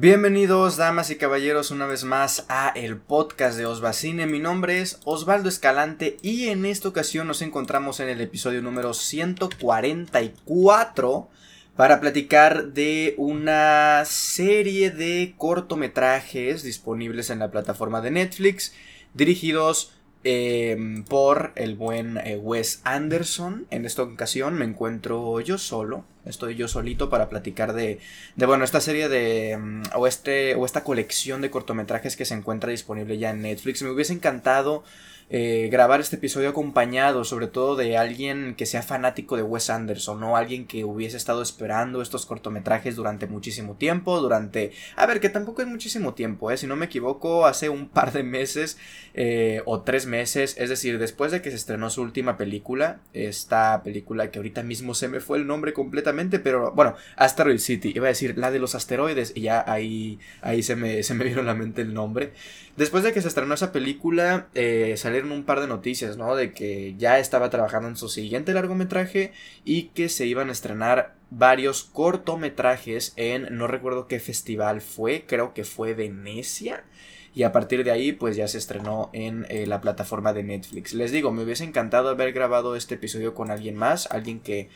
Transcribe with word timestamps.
Bienvenidos, 0.00 0.78
damas 0.78 1.10
y 1.10 1.16
caballeros, 1.16 1.70
una 1.70 1.84
vez 1.84 2.04
más 2.04 2.46
a 2.48 2.70
el 2.70 2.96
podcast 2.96 3.58
de 3.58 3.66
Osbacine. 3.66 4.26
Mi 4.26 4.38
nombre 4.38 4.80
es 4.80 4.98
Osvaldo 5.04 5.50
Escalante 5.50 6.16
y 6.22 6.48
en 6.48 6.64
esta 6.64 6.88
ocasión 6.88 7.26
nos 7.26 7.42
encontramos 7.42 8.00
en 8.00 8.08
el 8.08 8.22
episodio 8.22 8.62
número 8.62 8.94
144 8.94 11.28
para 11.76 12.00
platicar 12.00 12.68
de 12.68 13.14
una 13.18 14.02
serie 14.06 14.90
de 14.90 15.34
cortometrajes 15.36 16.62
disponibles 16.62 17.28
en 17.28 17.40
la 17.40 17.50
plataforma 17.50 18.00
de 18.00 18.10
Netflix 18.10 18.72
dirigidos 19.12 19.92
Em, 20.22 21.02
por 21.04 21.52
el 21.56 21.76
buen 21.76 22.18
eh, 22.18 22.36
Wes 22.36 22.82
Anderson. 22.84 23.66
En 23.70 23.86
esta 23.86 24.02
ocasión 24.02 24.54
me 24.54 24.66
encuentro 24.66 25.40
yo 25.40 25.56
solo. 25.56 26.04
Estoy 26.24 26.54
yo 26.54 26.68
solito 26.68 27.08
para 27.08 27.28
platicar 27.28 27.72
de, 27.72 27.98
de 28.36 28.46
bueno, 28.46 28.64
esta 28.64 28.80
serie 28.80 29.08
de, 29.08 29.52
em, 29.52 29.82
o, 29.94 30.06
este, 30.06 30.54
o 30.54 30.66
esta 30.66 30.84
colección 30.84 31.40
de 31.40 31.50
cortometrajes 31.50 32.16
que 32.16 32.24
se 32.24 32.34
encuentra 32.34 32.70
disponible 32.70 33.18
ya 33.18 33.30
en 33.30 33.42
Netflix. 33.42 33.82
Me 33.82 33.90
hubiese 33.90 34.12
encantado 34.12 34.84
eh, 35.32 35.68
grabar 35.70 36.00
este 36.00 36.16
episodio 36.16 36.48
acompañado 36.48 37.24
sobre 37.24 37.46
todo 37.46 37.76
de 37.76 37.96
alguien 37.96 38.56
que 38.56 38.66
sea 38.66 38.82
fanático 38.82 39.36
de 39.36 39.44
Wes 39.44 39.70
Anderson, 39.70 40.18
¿no? 40.18 40.36
Alguien 40.36 40.66
que 40.66 40.84
hubiese 40.84 41.16
estado 41.16 41.40
esperando 41.40 42.02
estos 42.02 42.26
cortometrajes 42.26 42.96
durante 42.96 43.28
muchísimo 43.28 43.76
tiempo, 43.76 44.20
durante... 44.20 44.72
A 44.96 45.06
ver, 45.06 45.20
que 45.20 45.28
tampoco 45.28 45.62
es 45.62 45.68
muchísimo 45.68 46.14
tiempo, 46.14 46.50
¿eh? 46.50 46.56
Si 46.56 46.66
no 46.66 46.74
me 46.74 46.86
equivoco, 46.86 47.46
hace 47.46 47.68
un 47.68 47.88
par 47.88 48.12
de 48.12 48.24
meses 48.24 48.76
eh, 49.14 49.62
o 49.66 49.82
tres 49.82 50.06
meses, 50.06 50.56
es 50.58 50.68
decir, 50.68 50.98
después 50.98 51.30
de 51.30 51.42
que 51.42 51.50
se 51.50 51.56
estrenó 51.56 51.90
su 51.90 52.02
última 52.02 52.36
película, 52.36 53.00
esta 53.12 53.82
película 53.84 54.30
que 54.30 54.40
ahorita 54.40 54.64
mismo 54.64 54.94
se 54.94 55.08
me 55.08 55.20
fue 55.20 55.38
el 55.38 55.46
nombre 55.46 55.72
completamente, 55.72 56.40
pero 56.40 56.72
bueno, 56.72 56.96
Asteroid 57.16 57.58
City, 57.58 57.92
iba 57.94 58.06
a 58.06 58.08
decir 58.08 58.36
la 58.36 58.50
de 58.50 58.58
los 58.58 58.74
asteroides 58.74 59.32
y 59.36 59.42
ya 59.42 59.64
ahí, 59.66 60.18
ahí 60.42 60.62
se, 60.62 60.74
me, 60.74 61.04
se 61.04 61.14
me 61.14 61.24
vino 61.24 61.40
a 61.40 61.44
la 61.44 61.54
mente 61.54 61.82
el 61.82 61.94
nombre. 61.94 62.32
Después 62.76 63.02
de 63.04 63.12
que 63.12 63.20
se 63.20 63.28
estrenó 63.28 63.54
esa 63.54 63.72
película, 63.72 64.48
eh, 64.54 64.94
salieron 64.96 65.32
un 65.32 65.44
par 65.44 65.60
de 65.60 65.66
noticias, 65.66 66.16
¿no? 66.16 66.34
De 66.36 66.52
que 66.52 66.94
ya 66.96 67.18
estaba 67.18 67.50
trabajando 67.50 67.88
en 67.88 67.96
su 67.96 68.08
siguiente 68.08 68.54
largometraje 68.54 69.32
y 69.64 69.84
que 69.88 70.08
se 70.08 70.26
iban 70.26 70.48
a 70.48 70.52
estrenar 70.52 71.14
varios 71.30 71.84
cortometrajes 71.84 73.12
en, 73.16 73.56
no 73.56 73.66
recuerdo 73.66 74.06
qué 74.06 74.20
festival 74.20 74.80
fue, 74.80 75.24
creo 75.26 75.52
que 75.52 75.64
fue 75.64 75.94
Venecia. 75.94 76.84
Y 77.32 77.44
a 77.44 77.52
partir 77.52 77.84
de 77.84 77.92
ahí, 77.92 78.12
pues 78.12 78.36
ya 78.36 78.48
se 78.48 78.58
estrenó 78.58 79.10
en 79.12 79.46
eh, 79.48 79.66
la 79.66 79.80
plataforma 79.80 80.32
de 80.32 80.42
Netflix. 80.42 80.94
Les 80.94 81.12
digo, 81.12 81.30
me 81.30 81.44
hubiese 81.44 81.64
encantado 81.64 82.08
haber 82.08 82.32
grabado 82.32 82.74
este 82.74 82.96
episodio 82.96 83.34
con 83.34 83.50
alguien 83.50 83.76
más, 83.76 84.10
alguien 84.10 84.40
que 84.40 84.68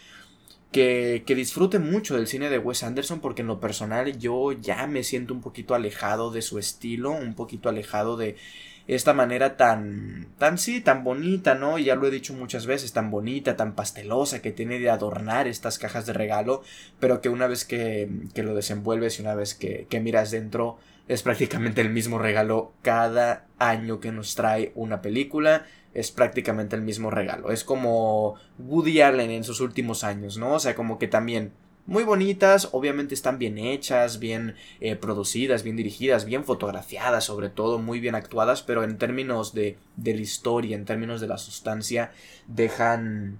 que, 0.75 1.35
disfrute 1.37 1.79
mucho 1.79 2.17
del 2.17 2.27
cine 2.27 2.51
de 2.51 2.59
Wes 2.59 2.83
Anderson 2.83 3.21
porque 3.21 3.43
en 3.43 3.49
lo 3.49 3.61
personal 3.61 4.19
yo 4.19 4.51
ya 4.51 4.89
me 4.89 5.05
siento 5.05 5.33
un 5.33 5.41
poquito 5.41 5.77
alejado 5.77 6.33
de 6.33 6.43
su 6.43 6.59
estilo, 6.59 7.13
un 7.13 7.35
poquito 7.35 7.69
alejado 7.69 8.17
de 8.17 8.35
esta 8.89 9.15
manera 9.15 9.57
tan, 9.57 10.27
tan 10.37 10.59
sí, 10.59 10.81
tan 10.81 11.05
bonita, 11.05 11.55
¿no? 11.55 11.79
Ya 11.79 11.95
lo 11.95 12.09
he 12.09 12.11
dicho 12.11 12.35
muchas 12.35 12.67
veces, 12.67 12.93
tan 12.93 13.13
bonita, 13.13 13.57
tan 13.57 13.77
pastelosa 13.77 14.43
que 14.43 14.51
tiene 14.51 14.81
de 14.81 14.91
adornar 14.91 15.47
estas 15.47 15.79
cajas 15.79 16.07
de 16.07 16.13
regalo, 16.13 16.63
pero 16.99 17.21
que 17.21 17.29
una 17.29 17.47
vez 17.47 17.65
que, 17.65 18.11
que 18.35 18.43
lo 18.43 18.53
desenvuelves 18.57 19.21
y 19.21 19.23
una 19.23 19.37
vez 19.37 19.55
que, 19.55 19.87
que 19.89 20.01
miras 20.01 20.33
dentro 20.33 20.79
es 21.09 21.23
prácticamente 21.23 21.81
el 21.81 21.91
mismo 21.91 22.19
regalo 22.19 22.73
cada 22.83 23.47
año 23.59 24.01
que 24.01 24.13
nos 24.13 24.35
trae 24.35 24.73
una 24.75 25.03
película 25.03 25.65
es 25.93 26.11
prácticamente 26.11 26.77
el 26.77 26.83
mismo 26.83 27.11
regalo. 27.11 27.51
Es 27.51 27.63
como 27.65 28.35
Woody 28.59 29.01
Allen 29.01 29.31
en 29.31 29.45
sus 29.45 29.61
últimos 29.61 30.03
años, 30.03 30.37
¿no? 30.37 30.55
O 30.55 30.59
sea, 30.59 30.75
como 30.75 30.99
que 30.99 31.07
también 31.07 31.53
muy 31.87 32.03
bonitas, 32.03 32.71
obviamente 32.73 33.15
están 33.15 33.39
bien 33.39 33.59
hechas, 33.59 34.19
bien 34.19 34.57
eh, 34.81 34.97
producidas, 34.97 35.63
bien 35.63 35.77
dirigidas, 35.77 36.25
bien 36.25 36.45
fotografiadas, 36.45 37.25
sobre 37.25 37.51
todo 37.51 37.79
muy 37.79 38.01
bien 38.01 38.15
actuadas, 38.15 38.63
pero 38.63 38.85
en 38.85 38.97
términos 38.97 39.53
de, 39.53 39.77
la 40.03 40.11
historia, 40.11 40.77
en 40.77 40.87
términos 40.87 41.21
de 41.21 41.29
la 41.29 41.37
sustancia, 41.37 42.13
dejan, 42.49 43.39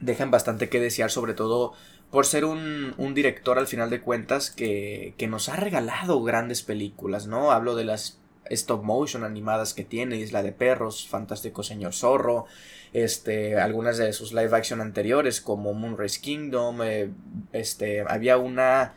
dejan 0.00 0.30
bastante 0.30 0.68
que 0.68 0.80
desear, 0.80 1.10
sobre 1.10 1.34
todo 1.34 1.72
por 2.10 2.26
ser 2.26 2.44
un, 2.44 2.94
un 2.96 3.14
director 3.14 3.58
al 3.58 3.66
final 3.66 3.90
de 3.90 4.00
cuentas 4.00 4.50
que, 4.50 5.14
que 5.18 5.26
nos 5.26 5.48
ha 5.48 5.56
regalado 5.56 6.22
grandes 6.22 6.62
películas, 6.62 7.26
¿no? 7.26 7.50
Hablo 7.50 7.74
de 7.74 7.84
las 7.84 8.18
stop 8.50 8.82
motion 8.82 9.24
animadas 9.24 9.74
que 9.74 9.84
tiene, 9.84 10.16
Isla 10.16 10.42
de 10.42 10.52
Perros, 10.52 11.08
Fantástico 11.08 11.62
Señor 11.62 11.94
Zorro, 11.94 12.46
este, 12.92 13.58
algunas 13.58 13.98
de 13.98 14.12
sus 14.12 14.32
live 14.32 14.56
action 14.56 14.80
anteriores 14.80 15.40
como 15.40 15.74
Moonrise 15.74 16.20
Kingdom, 16.20 16.82
eh, 16.82 17.10
este, 17.52 18.02
había 18.06 18.36
una, 18.38 18.94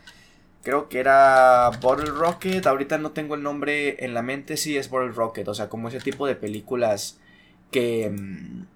creo 0.62 0.88
que 0.88 1.00
era 1.00 1.70
Bottle 1.80 2.10
Rocket, 2.10 2.66
ahorita 2.66 2.98
no 2.98 3.12
tengo 3.12 3.34
el 3.34 3.42
nombre 3.42 4.04
en 4.04 4.14
la 4.14 4.22
mente, 4.22 4.56
sí 4.56 4.76
es 4.76 4.90
Bottle 4.90 5.12
Rocket, 5.12 5.48
o 5.48 5.54
sea, 5.54 5.68
como 5.68 5.88
ese 5.88 6.00
tipo 6.00 6.26
de 6.26 6.36
películas 6.36 7.18
que, 7.70 8.10
mm, 8.10 8.66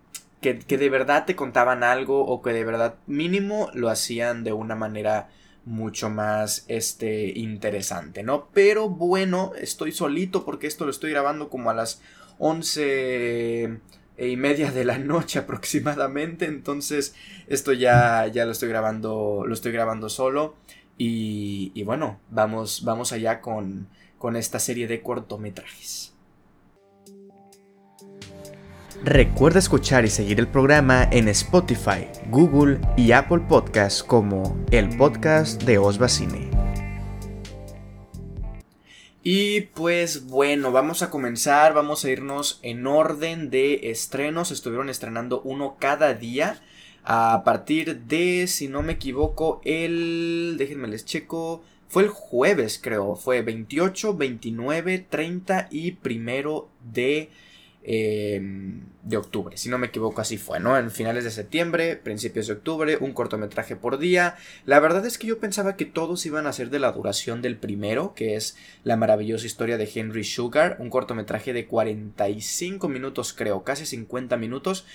que, 0.42 0.54
de 0.54 0.91
verdad 0.91 1.25
te 1.25 1.36
contaban 1.36 1.84
algo 1.84 2.26
o 2.26 2.42
que 2.42 2.53
de 2.53 2.64
verdad 2.64 2.97
mínimo 3.06 3.70
lo 3.72 3.88
hacían 3.88 4.44
de 4.44 4.53
una 4.53 4.75
manera 4.75 5.30
mucho 5.64 6.10
más 6.10 6.64
este 6.69 7.38
interesante, 7.38 8.25
¿no? 8.25 8.48
Pero 8.52 8.88
bueno, 8.88 9.52
estoy 9.58 9.92
solito 9.92 10.44
porque 10.44 10.66
esto 10.66 10.84
lo 10.84 10.91
estoy 10.91 11.12
grabando 11.12 11.48
como 11.48 11.70
a 11.70 11.75
las 11.75 12.02
once 12.38 13.78
y 14.19 14.36
media 14.36 14.72
de 14.72 14.84
la 14.84 14.98
noche 14.98 15.38
aproximadamente, 15.38 16.47
entonces 16.47 17.14
esto 17.47 17.72
ya 17.72 18.26
ya 18.26 18.44
lo 18.44 18.52
estoy 18.52 18.69
grabando 18.69 19.44
lo 19.47 19.54
estoy 19.54 19.72
grabando 19.72 20.08
solo 20.08 20.56
y, 20.98 21.70
y 21.75 21.84
bueno, 21.84 22.20
vamos 22.31 22.84
vamos 22.84 23.12
allá 23.12 23.41
con 23.41 23.88
con 24.19 24.36
esta 24.36 24.58
serie 24.58 24.88
de 24.88 25.02
cortometrajes. 25.02 26.11
Recuerda 29.04 29.58
escuchar 29.58 30.04
y 30.04 30.08
seguir 30.08 30.38
el 30.38 30.46
programa 30.46 31.08
en 31.10 31.26
Spotify, 31.26 32.06
Google 32.30 32.78
y 32.96 33.10
Apple 33.10 33.40
Podcasts 33.48 34.00
como 34.00 34.56
el 34.70 34.96
podcast 34.96 35.60
de 35.64 35.76
Osva. 35.78 36.06
Y 39.24 39.62
pues 39.62 40.26
bueno, 40.26 40.70
vamos 40.70 41.02
a 41.02 41.10
comenzar, 41.10 41.74
vamos 41.74 42.04
a 42.04 42.10
irnos 42.10 42.60
en 42.62 42.86
orden 42.86 43.50
de 43.50 43.90
estrenos. 43.90 44.52
Estuvieron 44.52 44.88
estrenando 44.88 45.42
uno 45.42 45.78
cada 45.80 46.14
día. 46.14 46.62
A 47.02 47.42
partir 47.44 48.02
de, 48.02 48.46
si 48.46 48.69
no 48.69 48.82
me 48.82 48.92
equivoco, 48.92 49.60
el... 49.64 50.54
Déjenme 50.58 50.86
les 50.86 51.04
checo. 51.04 51.64
Fue 51.88 52.04
el 52.04 52.08
jueves, 52.08 52.78
creo. 52.80 53.16
Fue 53.16 53.42
28, 53.42 54.16
29, 54.16 55.06
30 55.10 55.66
y 55.72 55.90
primero 55.92 56.69
de 56.92 57.30
Em, 57.84 58.93
de 59.03 59.16
octubre, 59.16 59.56
si 59.56 59.69
no 59.69 59.76
me 59.76 59.88
equivoco 59.88 60.20
así 60.20 60.38
fue, 60.38 60.60
¿no? 60.60 60.78
En 60.78 60.93
finales 60.93 61.25
de 61.25 61.32
septiembre, 61.32 61.97
principios 61.97 62.47
de 62.47 62.53
octubre, 62.53 62.97
un 63.00 63.12
cortometraje 63.12 63.75
por 63.75 63.98
día. 63.98 64.37
La 64.65 64.78
verdad 64.78 65.04
es 65.04 65.19
que 65.19 65.26
yo 65.26 65.41
pensaba 65.41 65.75
que 65.75 65.84
todos 65.84 66.25
iban 66.25 66.47
a 66.47 66.53
ser 66.53 66.70
de 66.70 66.78
la 66.78 66.93
duración 66.93 67.43
del 67.43 67.56
primero, 67.56 68.15
que 68.15 68.37
es 68.37 68.56
la 68.84 68.97
maravillosa 68.97 69.47
historia 69.47 69.78
de 69.78 69.91
Henry 69.93 70.22
Sugar, 70.22 70.76
un 70.78 70.91
cortometraje 70.91 71.53
de 71.53 71.66
45 71.66 72.88
minutos 72.88 73.32
creo, 73.32 73.65
casi 73.65 73.87
50 73.87 74.37
minutos. 74.37 74.87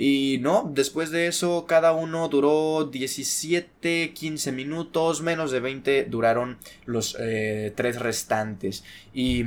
Y 0.00 0.38
no, 0.42 0.70
después 0.72 1.10
de 1.10 1.26
eso 1.26 1.66
cada 1.66 1.90
uno 1.90 2.28
duró 2.28 2.84
17, 2.84 4.12
15 4.14 4.52
minutos, 4.52 5.22
menos 5.22 5.50
de 5.50 5.58
20 5.58 6.04
duraron 6.04 6.58
los 6.86 7.16
eh, 7.18 7.72
tres 7.74 7.98
restantes. 7.98 8.84
Y, 9.12 9.44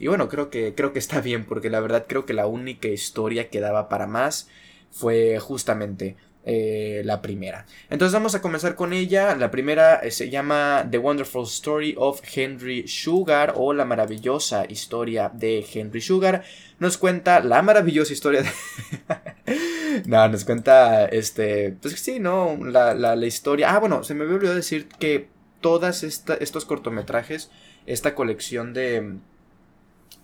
y, 0.00 0.08
bueno, 0.08 0.28
creo 0.28 0.50
que, 0.50 0.74
creo 0.74 0.92
que 0.92 0.98
está 0.98 1.20
bien 1.20 1.44
porque 1.44 1.70
la 1.70 1.78
verdad 1.78 2.06
creo 2.08 2.26
que 2.26 2.32
la 2.32 2.48
única 2.48 2.88
historia 2.88 3.48
que 3.48 3.60
daba 3.60 3.88
para 3.88 4.08
más 4.08 4.48
fue 4.90 5.38
justamente 5.38 6.16
eh, 6.44 7.02
la 7.04 7.22
primera. 7.22 7.66
Entonces 7.88 8.12
vamos 8.12 8.34
a 8.34 8.42
comenzar 8.42 8.74
con 8.74 8.92
ella. 8.92 9.36
La 9.36 9.52
primera 9.52 10.00
eh, 10.00 10.10
se 10.10 10.30
llama 10.30 10.84
The 10.90 10.98
Wonderful 10.98 11.44
Story 11.44 11.94
of 11.96 12.20
Henry 12.34 12.88
Sugar 12.88 13.54
o 13.56 13.72
la 13.72 13.84
maravillosa 13.84 14.66
historia 14.68 15.30
de 15.32 15.64
Henry 15.72 16.00
Sugar. 16.00 16.42
Nos 16.80 16.98
cuenta 16.98 17.38
la 17.38 17.62
maravillosa 17.62 18.12
historia 18.12 18.42
de... 18.42 18.50
no, 20.06 20.28
nos 20.28 20.44
cuenta, 20.44 21.06
este, 21.06 21.76
pues 21.80 22.00
sí, 22.00 22.18
¿no? 22.18 22.56
La, 22.64 22.94
la, 22.94 23.16
la, 23.16 23.26
historia. 23.26 23.74
Ah, 23.74 23.78
bueno, 23.78 24.04
se 24.04 24.14
me 24.14 24.24
había 24.24 24.36
olvidado 24.36 24.56
decir 24.56 24.88
que 24.88 25.28
todas 25.60 26.02
estos 26.02 26.64
cortometrajes, 26.64 27.50
esta 27.86 28.14
colección 28.14 28.74
de, 28.74 29.16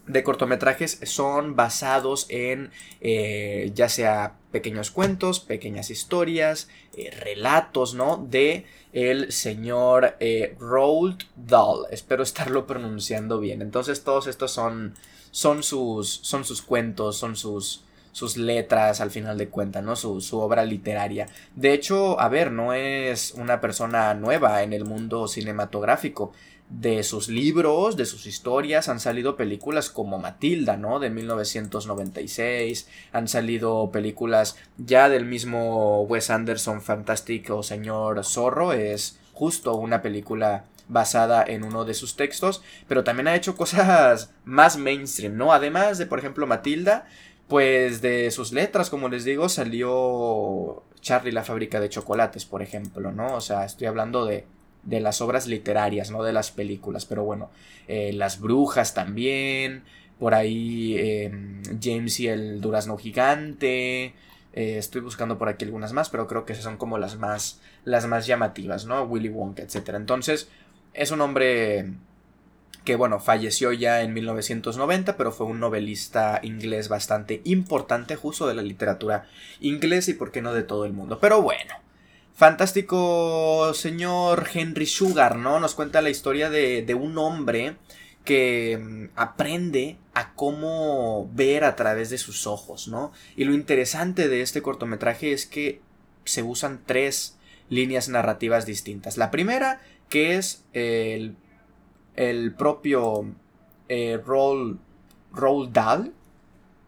de 0.08 0.24
cortometrajes 0.24 1.00
son 1.04 1.54
basados 1.54 2.26
en 2.28 2.70
eh, 3.00 3.70
ya 3.74 3.88
sea 3.88 4.36
pequeños 4.50 4.90
cuentos, 4.90 5.40
pequeñas 5.40 5.90
historias, 5.90 6.68
eh, 6.96 7.10
relatos, 7.10 7.94
¿no? 7.94 8.26
De 8.28 8.66
el 8.92 9.30
señor 9.32 10.16
eh, 10.20 10.56
Roald 10.58 11.24
Dahl. 11.36 11.86
Espero 11.90 12.22
estarlo 12.22 12.66
pronunciando 12.66 13.38
bien. 13.38 13.62
Entonces 13.62 14.02
todos 14.02 14.26
estos 14.26 14.50
son, 14.50 14.94
son, 15.30 15.62
sus, 15.62 16.08
son 16.10 16.44
sus 16.44 16.62
cuentos, 16.62 17.18
son 17.18 17.36
sus, 17.36 17.84
sus 18.12 18.36
letras 18.36 19.00
al 19.00 19.10
final 19.10 19.38
de 19.38 19.48
cuentas, 19.48 19.82
¿no? 19.82 19.96
Su, 19.96 20.20
su, 20.20 20.38
obra 20.38 20.64
literaria. 20.64 21.26
De 21.54 21.72
hecho, 21.72 22.20
a 22.20 22.28
ver, 22.28 22.52
no 22.52 22.72
es 22.72 23.32
una 23.32 23.60
persona 23.60 24.14
nueva 24.14 24.62
en 24.62 24.72
el 24.72 24.84
mundo 24.84 25.28
cinematográfico. 25.28 26.32
de 26.70 27.02
sus 27.02 27.28
libros, 27.28 27.96
de 27.96 28.04
sus 28.04 28.26
historias, 28.26 28.90
han 28.90 29.00
salido 29.00 29.36
películas 29.36 29.88
como 29.88 30.18
Matilda, 30.18 30.76
¿no? 30.76 30.98
De 30.98 31.08
1996, 31.08 32.86
han 33.12 33.26
salido 33.26 33.90
películas 33.90 34.56
ya 34.76 35.08
del 35.08 35.24
mismo 35.24 36.02
Wes 36.02 36.28
Anderson, 36.28 36.82
fantástico 36.82 37.62
señor 37.62 38.22
Zorro, 38.22 38.74
es 38.74 39.18
justo 39.32 39.76
una 39.76 40.02
película 40.02 40.64
basada 40.88 41.44
en 41.46 41.64
uno 41.64 41.84
de 41.84 41.94
sus 41.94 42.16
textos, 42.16 42.62
pero 42.88 43.04
también 43.04 43.28
ha 43.28 43.36
hecho 43.36 43.56
cosas 43.56 44.30
más 44.44 44.76
mainstream, 44.76 45.36
¿no? 45.36 45.52
Además 45.52 45.98
de, 45.98 46.06
por 46.06 46.18
ejemplo, 46.18 46.46
Matilda, 46.46 47.06
pues 47.48 48.00
de 48.02 48.30
sus 48.30 48.52
letras, 48.52 48.90
como 48.90 49.08
les 49.08 49.24
digo, 49.24 49.48
salió 49.48 50.82
Charlie 51.00 51.32
la 51.32 51.44
fábrica 51.44 51.80
de 51.80 51.88
chocolates, 51.88 52.44
por 52.44 52.62
ejemplo, 52.62 53.10
¿no? 53.12 53.34
O 53.34 53.40
sea, 53.40 53.64
estoy 53.64 53.86
hablando 53.86 54.24
de 54.24 54.44
de 54.88 55.00
las 55.00 55.20
obras 55.20 55.46
literarias, 55.46 56.10
no 56.10 56.22
de 56.22 56.32
las 56.32 56.50
películas, 56.50 57.04
pero 57.04 57.24
bueno, 57.24 57.50
eh, 57.88 58.12
Las 58.12 58.40
Brujas 58.40 58.94
también, 58.94 59.82
por 60.18 60.34
ahí 60.34 60.96
em, 60.98 61.62
James 61.80 62.18
y 62.20 62.28
el 62.28 62.60
Durazno 62.60 62.96
Gigante, 62.96 64.14
eh, 64.54 64.78
estoy 64.78 65.02
buscando 65.02 65.36
por 65.38 65.48
aquí 65.48 65.64
algunas 65.64 65.92
más, 65.92 66.08
pero 66.08 66.26
creo 66.26 66.44
que 66.44 66.52
esas 66.54 66.64
son 66.64 66.78
como 66.78 66.98
las 66.98 67.16
más, 67.16 67.60
las 67.84 68.06
más 68.06 68.26
llamativas, 68.26 68.86
¿no? 68.86 69.02
Willy 69.04 69.28
Wonka, 69.28 69.62
etc. 69.62 69.90
Entonces, 69.94 70.48
es 70.94 71.10
un 71.10 71.20
hombre 71.20 71.92
que, 72.88 72.96
bueno, 72.96 73.20
falleció 73.20 73.70
ya 73.74 74.00
en 74.00 74.14
1990, 74.14 75.18
pero 75.18 75.30
fue 75.30 75.44
un 75.44 75.60
novelista 75.60 76.40
inglés 76.42 76.88
bastante 76.88 77.42
importante, 77.44 78.16
justo 78.16 78.46
de 78.46 78.54
la 78.54 78.62
literatura 78.62 79.28
inglesa 79.60 80.12
y, 80.12 80.14
por 80.14 80.32
qué 80.32 80.40
no, 80.40 80.54
de 80.54 80.62
todo 80.62 80.86
el 80.86 80.94
mundo. 80.94 81.18
Pero 81.20 81.42
bueno, 81.42 81.74
fantástico 82.32 83.74
señor 83.74 84.48
Henry 84.54 84.86
Sugar, 84.86 85.36
¿no? 85.36 85.60
Nos 85.60 85.74
cuenta 85.74 86.00
la 86.00 86.08
historia 86.08 86.48
de, 86.48 86.80
de 86.80 86.94
un 86.94 87.18
hombre 87.18 87.76
que 88.24 88.80
mm, 88.82 89.10
aprende 89.16 89.98
a 90.14 90.32
cómo 90.32 91.30
ver 91.34 91.64
a 91.64 91.76
través 91.76 92.08
de 92.08 92.16
sus 92.16 92.46
ojos, 92.46 92.88
¿no? 92.88 93.12
Y 93.36 93.44
lo 93.44 93.52
interesante 93.52 94.30
de 94.30 94.40
este 94.40 94.62
cortometraje 94.62 95.32
es 95.34 95.44
que 95.44 95.82
se 96.24 96.42
usan 96.42 96.80
tres 96.86 97.36
líneas 97.68 98.08
narrativas 98.08 98.64
distintas. 98.64 99.18
La 99.18 99.30
primera, 99.30 99.82
que 100.08 100.36
es 100.36 100.64
el, 100.72 101.36
el 102.18 102.52
propio 102.52 103.32
eh, 103.88 104.20
Roll, 104.26 104.80
Dahl. 105.72 106.12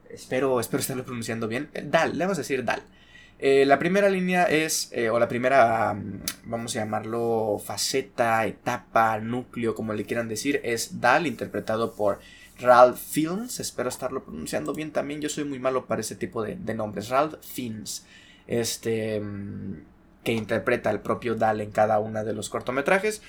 Espero, 0.08 0.58
espero 0.58 0.80
estarlo 0.80 1.04
pronunciando 1.04 1.46
bien. 1.46 1.70
Dahl, 1.84 2.18
le 2.18 2.24
vamos 2.24 2.38
a 2.38 2.40
decir 2.40 2.64
Dahl. 2.64 2.82
Eh, 3.38 3.64
la 3.64 3.78
primera 3.78 4.08
línea 4.10 4.44
es, 4.44 4.90
eh, 4.92 5.08
o 5.08 5.20
la 5.20 5.28
primera, 5.28 5.94
mm, 5.94 6.22
vamos 6.46 6.74
a 6.74 6.80
llamarlo 6.80 7.62
faceta, 7.64 8.44
etapa, 8.44 9.20
núcleo, 9.20 9.76
como 9.76 9.92
le 9.92 10.04
quieran 10.04 10.28
decir, 10.28 10.60
es 10.64 11.00
Dal, 11.00 11.28
interpretado 11.28 11.94
por 11.94 12.18
Ralph 12.58 12.98
Fiennes. 12.98 13.60
Espero 13.60 13.88
estarlo 13.88 14.24
pronunciando 14.24 14.74
bien 14.74 14.90
también. 14.90 15.20
Yo 15.20 15.28
soy 15.28 15.44
muy 15.44 15.60
malo 15.60 15.86
para 15.86 16.00
ese 16.00 16.16
tipo 16.16 16.42
de, 16.42 16.56
nombres. 16.74 17.08
Ralph 17.08 17.36
Fiennes. 17.40 18.04
Este. 18.48 19.20
Mm, 19.20 19.84
que 20.24 20.32
interpreta 20.32 20.90
el 20.90 21.00
propio 21.00 21.34
Dal 21.34 21.60
en 21.62 21.70
cada 21.70 21.98
uno 21.98 22.22
de 22.24 22.34
los 22.34 22.50
cortometrajes 22.50 23.22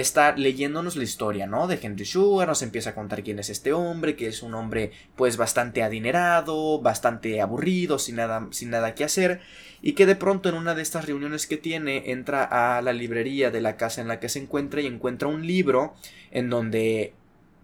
está 0.00 0.36
leyéndonos 0.36 0.96
la 0.96 1.04
historia, 1.04 1.46
¿no? 1.46 1.66
De 1.66 1.78
Henry 1.82 2.04
Sugar, 2.04 2.48
nos 2.48 2.60
empieza 2.60 2.90
a 2.90 2.94
contar 2.94 3.22
quién 3.22 3.38
es 3.38 3.48
este 3.48 3.72
hombre, 3.72 4.14
que 4.14 4.26
es 4.26 4.42
un 4.42 4.54
hombre 4.54 4.92
pues 5.16 5.38
bastante 5.38 5.82
adinerado, 5.82 6.82
bastante 6.82 7.40
aburrido, 7.40 7.98
sin 7.98 8.16
nada, 8.16 8.46
sin 8.50 8.68
nada 8.68 8.94
que 8.94 9.04
hacer, 9.04 9.40
y 9.80 9.94
que 9.94 10.04
de 10.04 10.14
pronto 10.14 10.50
en 10.50 10.54
una 10.54 10.74
de 10.74 10.82
estas 10.82 11.06
reuniones 11.06 11.46
que 11.46 11.56
tiene 11.56 12.10
entra 12.10 12.44
a 12.44 12.82
la 12.82 12.92
librería 12.92 13.50
de 13.50 13.62
la 13.62 13.78
casa 13.78 14.02
en 14.02 14.08
la 14.08 14.20
que 14.20 14.28
se 14.28 14.38
encuentra 14.38 14.82
y 14.82 14.86
encuentra 14.86 15.28
un 15.28 15.46
libro 15.46 15.94
en 16.30 16.50
donde 16.50 17.14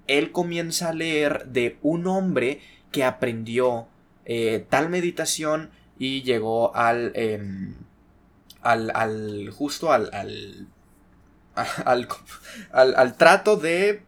él 0.07 0.33
comienza 0.33 0.89
a 0.89 0.95
leer 0.95 1.45
de 1.49 1.77
un 1.83 2.07
hombre 2.07 2.61
que 2.91 3.05
aprendió 3.05 3.89
eh, 4.25 4.65
tal 4.71 4.89
meditación 4.89 5.71
y 5.99 6.23
llegó 6.23 6.75
al, 6.75 7.13
em, 7.15 7.75
al, 8.63 8.91
al 8.95 9.51
justo 9.51 9.93
al, 9.93 10.09
al 10.15 10.67
al, 11.85 12.09
al, 12.73 13.17
trato 13.17 13.57
de 13.57 14.03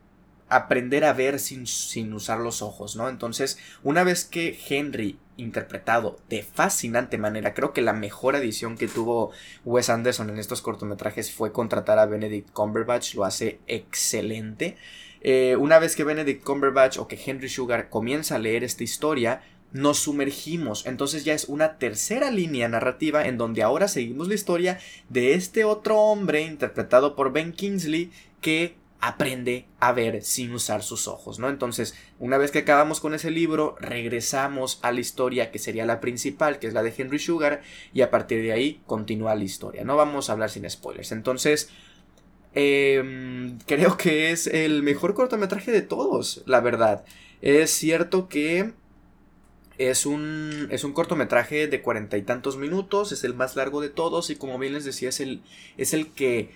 aprender 0.48 1.04
a 1.04 1.12
ver 1.12 1.40
sin, 1.40 1.66
sin, 1.66 2.12
usar 2.12 2.38
los 2.38 2.62
ojos, 2.62 2.96
¿no? 2.96 3.08
Entonces, 3.08 3.58
una 3.82 4.04
vez 4.04 4.24
que 4.24 4.58
Henry, 4.68 5.18
interpretado 5.36 6.18
de 6.28 6.42
fascinante 6.42 7.18
manera, 7.18 7.54
creo 7.54 7.72
que 7.72 7.82
la 7.82 7.92
mejor 7.92 8.36
edición 8.36 8.76
que 8.76 8.88
tuvo 8.88 9.32
Wes 9.64 9.90
Anderson 9.90 10.30
en 10.30 10.38
estos 10.38 10.62
cortometrajes 10.62 11.32
fue 11.32 11.52
contratar 11.52 11.98
a 11.98 12.06
Benedict 12.06 12.50
Cumberbatch, 12.52 13.14
lo 13.14 13.24
hace 13.24 13.58
excelente. 13.66 14.76
Eh, 15.26 15.56
una 15.58 15.78
vez 15.78 15.96
que 15.96 16.04
Benedict 16.04 16.44
Cumberbatch 16.44 16.98
o 16.98 17.08
que 17.08 17.18
Henry 17.24 17.48
Sugar 17.48 17.88
comienza 17.88 18.36
a 18.36 18.38
leer 18.38 18.62
esta 18.62 18.84
historia, 18.84 19.42
nos 19.74 19.98
sumergimos. 19.98 20.86
Entonces 20.86 21.24
ya 21.24 21.34
es 21.34 21.46
una 21.46 21.78
tercera 21.78 22.30
línea 22.30 22.68
narrativa 22.68 23.26
en 23.26 23.36
donde 23.36 23.62
ahora 23.62 23.88
seguimos 23.88 24.28
la 24.28 24.34
historia 24.34 24.78
de 25.10 25.34
este 25.34 25.64
otro 25.64 26.00
hombre 26.00 26.42
interpretado 26.42 27.14
por 27.16 27.32
Ben 27.32 27.52
Kingsley 27.52 28.10
que 28.40 28.76
aprende 29.00 29.66
a 29.80 29.92
ver 29.92 30.22
sin 30.22 30.54
usar 30.54 30.82
sus 30.82 31.08
ojos, 31.08 31.38
¿no? 31.38 31.50
Entonces, 31.50 31.94
una 32.18 32.38
vez 32.38 32.52
que 32.52 32.60
acabamos 32.60 33.00
con 33.00 33.14
ese 33.14 33.30
libro, 33.30 33.76
regresamos 33.80 34.78
a 34.80 34.92
la 34.92 35.00
historia 35.00 35.50
que 35.50 35.58
sería 35.58 35.84
la 35.84 36.00
principal, 36.00 36.58
que 36.58 36.68
es 36.68 36.72
la 36.72 36.82
de 36.82 36.94
Henry 36.96 37.18
Sugar, 37.18 37.60
y 37.92 38.00
a 38.00 38.10
partir 38.10 38.40
de 38.42 38.52
ahí 38.52 38.80
continúa 38.86 39.34
la 39.34 39.44
historia. 39.44 39.84
No 39.84 39.96
vamos 39.96 40.30
a 40.30 40.34
hablar 40.34 40.50
sin 40.50 40.70
spoilers. 40.70 41.12
Entonces, 41.12 41.68
em, 42.54 43.58
creo 43.66 43.96
que 43.98 44.30
es 44.30 44.46
el 44.46 44.82
mejor 44.82 45.14
cortometraje 45.14 45.70
de 45.72 45.82
todos, 45.82 46.42
la 46.46 46.60
verdad. 46.60 47.04
Es 47.42 47.72
cierto 47.72 48.28
que 48.28 48.72
es 49.78 50.06
un, 50.06 50.68
es 50.70 50.84
un 50.84 50.92
cortometraje 50.92 51.66
de 51.66 51.82
cuarenta 51.82 52.16
y 52.16 52.22
tantos 52.22 52.56
minutos, 52.56 53.12
es 53.12 53.24
el 53.24 53.34
más 53.34 53.56
largo 53.56 53.80
de 53.80 53.88
todos 53.88 54.30
y 54.30 54.36
como 54.36 54.58
bien 54.58 54.72
les 54.72 54.84
decía 54.84 55.08
es 55.08 55.20
el, 55.20 55.42
es 55.76 55.94
el 55.94 56.12
que 56.12 56.50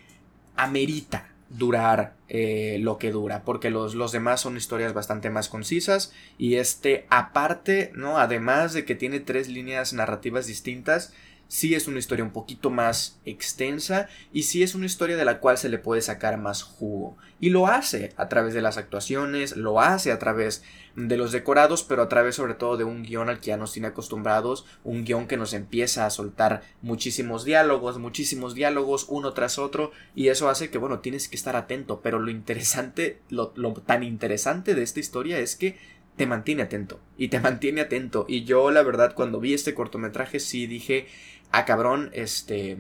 amerita 0.57 1.29
durar 1.51 2.15
eh, 2.29 2.79
lo 2.81 2.99
que 2.99 3.11
dura, 3.11 3.43
porque 3.43 3.71
los, 3.71 3.95
los, 3.95 4.13
demás 4.13 4.43
son 4.43 4.57
historias 4.57 4.93
bastante 4.93 5.31
más 5.31 5.49
concisas 5.49 6.13
y 6.37 6.57
este 6.57 7.07
aparte, 7.09 7.91
¿no? 7.95 8.19
Además 8.19 8.75
de 8.75 8.85
que 8.85 8.95
tiene 8.95 9.21
tres 9.21 9.49
líneas 9.49 9.95
narrativas 9.95 10.47
distintas, 10.47 11.15
sí 11.49 11.75
es 11.75 11.89
una 11.89 11.99
historia 11.99 12.25
un 12.25 12.31
poquito 12.31 12.71
más 12.71 13.19
extensa 13.25 14.09
y 14.33 14.45
sí 14.45 14.63
es 14.63 14.75
una 14.75 14.87
historia 14.87 15.17
de 15.17 15.25
la 15.25 15.41
cual 15.41 15.59
se 15.59 15.69
le 15.69 15.79
puede 15.79 16.03
sacar 16.03 16.39
más 16.39 16.63
jugo. 16.63 17.17
Y 17.41 17.51
lo 17.51 17.67
hace 17.67 18.13
a 18.17 18.29
través 18.29 18.55
de 18.55 18.63
las 18.63 18.77
actuaciones, 18.77 19.57
lo 19.57 19.81
hace 19.81 20.13
a 20.13 20.19
través 20.19 20.63
de 20.95 21.17
los 21.17 21.33
decorados, 21.33 21.85
pero 21.85 22.03
a 22.03 22.09
través 22.09 22.35
sobre 22.35 22.55
todo 22.55 22.77
de 22.77 22.85
un 22.85 23.03
guion 23.03 23.29
al 23.29 23.41
que 23.41 23.49
ya 23.49 23.57
nos 23.57 23.73
tiene 23.73 23.89
acostumbrados, 23.89 24.67
un 24.85 25.05
guion 25.05 25.27
que 25.27 25.37
nos 25.37 25.53
empieza 25.55 26.05
a 26.05 26.11
soltar 26.11 26.63
muchísimos 26.83 27.45
diálogos, 27.45 27.99
muchísimos 27.99 28.55
diálogos 28.55 29.07
uno 29.09 29.33
tras 29.33 29.59
otro 29.59 29.93
y 30.15 30.29
eso 30.29 30.49
hace 30.49 30.71
que, 30.71 30.79
bueno, 30.79 30.99
tienes 30.99 31.29
que 31.29 31.37
estar 31.37 31.57
atento, 31.57 32.01
pero 32.03 32.19
lo 32.19 32.31
interesante, 32.31 33.21
lo, 33.31 33.53
lo 33.57 33.73
tan 33.75 34.03
interesante 34.03 34.75
de 34.75 34.83
esta 34.83 35.01
historia 35.01 35.39
es 35.39 35.57
que 35.57 35.79
te 36.19 36.27
mantiene 36.27 36.65
atento 36.65 37.01
y 37.17 37.29
te 37.29 37.41
mantiene 37.49 37.81
atento 37.81 38.27
y 38.29 38.45
yo 38.45 38.71
la 38.71 38.83
verdad 38.83 39.15
cuando 39.15 39.41
vi 39.41 39.55
este 39.55 39.73
cortometraje 39.73 40.39
sí 40.39 40.67
dije 40.67 41.07
ah 41.51 41.65
cabrón, 41.65 42.11
este, 42.13 42.77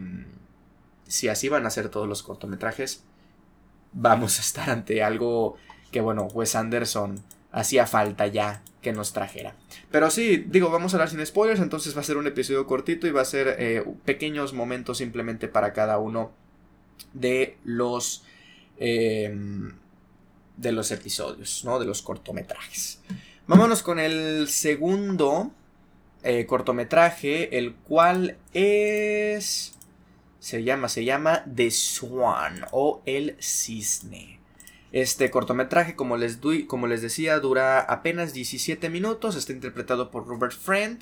si 1.06 1.28
así 1.28 1.48
van 1.48 1.66
a 1.66 1.70
ser 1.70 1.88
todos 1.88 2.08
los 2.08 2.22
cortometrajes, 2.22 3.04
vamos 3.92 4.38
a 4.38 4.42
estar 4.42 4.70
ante 4.70 5.02
algo 5.02 5.56
que, 5.90 6.00
bueno, 6.00 6.24
Wes 6.26 6.54
Anderson 6.54 7.22
hacía 7.50 7.86
falta 7.86 8.26
ya 8.26 8.62
que 8.82 8.92
nos 8.92 9.12
trajera. 9.12 9.56
Pero 9.90 10.10
sí, 10.10 10.36
digo, 10.36 10.70
vamos 10.70 10.92
a 10.92 10.96
hablar 10.96 11.10
sin 11.10 11.24
spoilers, 11.24 11.60
entonces 11.60 11.96
va 11.96 12.00
a 12.02 12.04
ser 12.04 12.16
un 12.16 12.26
episodio 12.26 12.66
cortito 12.66 13.06
y 13.06 13.10
va 13.10 13.22
a 13.22 13.26
ser 13.26 13.56
eh, 13.58 13.84
pequeños 14.04 14.52
momentos 14.52 14.98
simplemente 14.98 15.48
para 15.48 15.72
cada 15.72 15.98
uno 15.98 16.32
de 17.14 17.56
los... 17.64 18.24
Em, 18.78 19.72
de 20.56 20.72
los 20.72 20.90
episodios, 20.90 21.64
¿no? 21.64 21.78
De 21.78 21.86
los 21.86 22.02
cortometrajes. 22.02 23.00
Vámonos 23.48 23.82
con 23.82 23.98
el 23.98 24.46
segundo 24.48 25.50
eh, 26.22 26.44
cortometraje, 26.44 27.56
el 27.56 27.74
cual 27.76 28.36
es... 28.52 29.72
Se 30.38 30.62
llama, 30.64 30.90
se 30.90 31.06
llama 31.06 31.44
The 31.56 31.70
Swan 31.70 32.66
o 32.72 33.00
El 33.06 33.38
Cisne. 33.40 34.38
Este 34.92 35.30
cortometraje, 35.30 35.96
como 35.96 36.18
les, 36.18 36.38
como 36.66 36.88
les 36.88 37.00
decía, 37.00 37.40
dura 37.40 37.80
apenas 37.80 38.34
17 38.34 38.90
minutos. 38.90 39.34
Está 39.34 39.54
interpretado 39.54 40.10
por 40.10 40.26
Robert 40.26 40.52
Friend, 40.52 41.00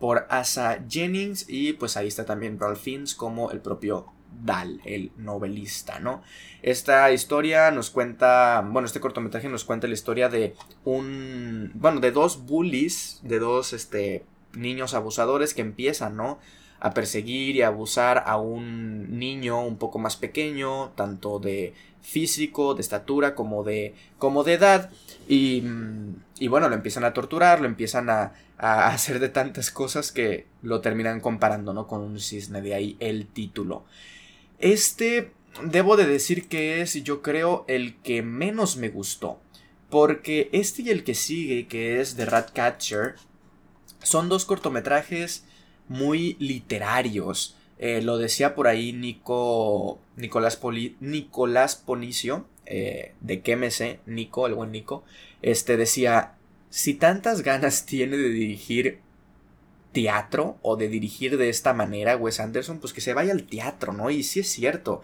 por 0.00 0.26
Asa 0.30 0.84
Jennings 0.88 1.44
y 1.48 1.74
pues 1.74 1.96
ahí 1.96 2.08
está 2.08 2.24
también 2.24 2.58
Ralph 2.58 2.82
Fiennes 2.82 3.14
como 3.14 3.52
el 3.52 3.60
propio 3.60 4.13
Dal, 4.42 4.80
el 4.84 5.10
novelista, 5.16 6.00
¿no? 6.00 6.22
Esta 6.62 7.10
historia 7.12 7.70
nos 7.70 7.90
cuenta, 7.90 8.66
bueno, 8.66 8.86
este 8.86 9.00
cortometraje 9.00 9.48
nos 9.48 9.64
cuenta 9.64 9.86
la 9.86 9.94
historia 9.94 10.28
de 10.28 10.54
un, 10.84 11.70
bueno, 11.74 12.00
de 12.00 12.10
dos 12.10 12.44
bullies, 12.44 13.20
de 13.22 13.38
dos, 13.38 13.72
este, 13.72 14.24
niños 14.52 14.94
abusadores 14.94 15.54
que 15.54 15.62
empiezan, 15.62 16.16
¿no? 16.16 16.38
a 16.84 16.92
perseguir 16.92 17.56
y 17.56 17.62
abusar 17.62 18.24
a 18.26 18.36
un 18.36 19.18
niño 19.18 19.64
un 19.64 19.78
poco 19.78 19.98
más 19.98 20.16
pequeño, 20.16 20.90
tanto 20.90 21.38
de 21.38 21.72
físico, 22.02 22.74
de 22.74 22.82
estatura, 22.82 23.34
como 23.34 23.64
de, 23.64 23.94
como 24.18 24.44
de 24.44 24.52
edad. 24.52 24.90
Y, 25.26 25.62
y 26.38 26.48
bueno, 26.48 26.68
lo 26.68 26.74
empiezan 26.74 27.04
a 27.04 27.14
torturar, 27.14 27.62
lo 27.62 27.66
empiezan 27.66 28.10
a, 28.10 28.34
a, 28.58 28.88
hacer 28.92 29.18
de 29.18 29.30
tantas 29.30 29.70
cosas 29.70 30.12
que 30.12 30.46
lo 30.60 30.82
terminan 30.82 31.20
comparando, 31.20 31.72
¿no? 31.72 31.86
Con 31.86 32.02
un 32.02 32.20
cisne, 32.20 32.60
de 32.60 32.74
ahí 32.74 32.96
el 33.00 33.28
título. 33.28 33.84
Este, 34.64 35.30
debo 35.62 35.98
de 35.98 36.06
decir 36.06 36.48
que 36.48 36.80
es, 36.80 36.94
yo 37.04 37.20
creo, 37.20 37.66
el 37.68 37.96
que 37.96 38.22
menos 38.22 38.78
me 38.78 38.88
gustó. 38.88 39.38
Porque 39.90 40.48
este 40.52 40.80
y 40.80 40.88
el 40.88 41.04
que 41.04 41.14
sigue, 41.14 41.66
que 41.66 42.00
es 42.00 42.16
The 42.16 42.24
Ratcatcher, 42.24 43.16
son 44.02 44.30
dos 44.30 44.46
cortometrajes 44.46 45.44
muy 45.86 46.38
literarios. 46.38 47.58
Eh, 47.78 48.00
lo 48.00 48.16
decía 48.16 48.54
por 48.54 48.66
ahí 48.66 48.94
Nico, 48.94 50.00
Nicolás, 50.16 50.58
Nicolás 50.98 51.76
Ponicio, 51.76 52.46
eh, 52.64 53.12
de 53.20 53.70
sé, 53.70 54.00
Nico, 54.06 54.46
el 54.46 54.54
buen 54.54 54.72
Nico, 54.72 55.04
este 55.42 55.76
decía, 55.76 56.36
si 56.70 56.94
tantas 56.94 57.42
ganas 57.42 57.84
tiene 57.84 58.16
de 58.16 58.30
dirigir 58.30 59.03
teatro 59.94 60.58
o 60.60 60.76
de 60.76 60.88
dirigir 60.88 61.38
de 61.38 61.48
esta 61.48 61.72
manera 61.72 62.18
Wes 62.18 62.40
Anderson, 62.40 62.78
pues 62.80 62.92
que 62.92 63.00
se 63.00 63.14
vaya 63.14 63.32
al 63.32 63.44
teatro, 63.44 63.94
¿no? 63.94 64.10
Y 64.10 64.22
sí 64.22 64.40
es 64.40 64.50
cierto. 64.50 65.00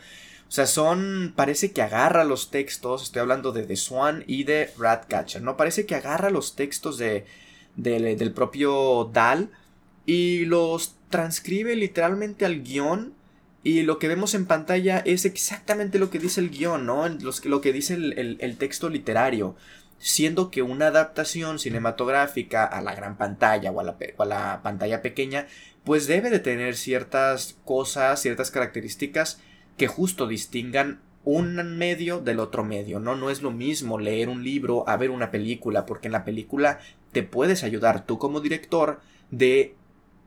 O 0.47 0.52
sea, 0.52 0.66
son. 0.66 1.32
Parece 1.35 1.73
que 1.73 1.80
agarra 1.80 2.25
los 2.25 2.50
textos. 2.50 3.02
Estoy 3.02 3.20
hablando 3.20 3.52
de 3.52 3.62
The 3.62 3.76
Swan 3.76 4.25
y 4.26 4.44
de 4.44 4.70
Ratcatcher, 4.76 5.40
¿no? 5.40 5.56
Parece 5.56 5.87
que 5.87 5.94
agarra 5.94 6.28
los 6.28 6.56
textos 6.56 6.99
de, 6.99 7.25
del 7.76 8.32
propio 8.32 9.09
Dal 9.11 9.50
y 10.04 10.44
los 10.44 10.97
transcribe 11.09 11.75
literalmente 11.76 12.44
al 12.44 12.62
guion 12.62 13.14
y 13.62 13.82
lo 13.82 13.99
que 13.99 14.09
vemos 14.09 14.35
en 14.35 14.47
pantalla 14.47 14.99
es 14.99 15.26
exactamente 15.26 15.99
lo 15.99 16.11
que 16.11 16.18
dice 16.18 16.40
el 16.40 16.50
guion, 16.50 16.87
¿no? 16.87 17.06
lo 17.09 17.61
que 17.61 17.73
dice 17.73 17.94
el, 17.94 18.56
texto 18.59 18.88
literario. 18.88 19.54
Siendo 20.02 20.50
que 20.50 20.62
una 20.62 20.88
adaptación 20.88 21.59
cinematográfica 21.59 22.64
a 22.64 22.80
la 22.80 22.95
gran 22.95 23.16
pantalla 23.16 23.71
o 23.71 23.80
a 23.80 24.25
la, 24.25 24.61
pantalla 24.62 25.02
pequeña, 25.02 25.47
pues 25.85 26.07
debe 26.07 26.30
de 26.30 26.40
tener 26.40 26.75
ciertas 26.75 27.59
cosas, 27.64 28.21
ciertas 28.21 28.50
características 28.50 29.40
que 29.76 29.87
justo 29.87 30.26
distingan 30.26 31.00
un 31.23 31.54
medio 31.76 32.19
del 32.19 32.40
otro 32.40 32.64
medio, 32.64 32.99
¿no? 32.99 33.14
No 33.14 33.28
es 33.28 33.42
lo 33.42 33.50
mismo 33.50 33.99
leer 33.99 34.30
un 34.30 34.42
libro 34.42 34.88
a 34.88 34.97
ver 34.97 35.11
una 35.11 35.30
película, 35.30 35.85
porque 35.85 36.09
en 36.09 36.12
la 36.12 36.25
película 36.25 36.80
te 37.12 37.23
puedes 37.23 37.62
ayudar 37.62 38.07
tú 38.07 38.19
como 38.19 38.40
director 38.40 39.00
de 39.30 39.75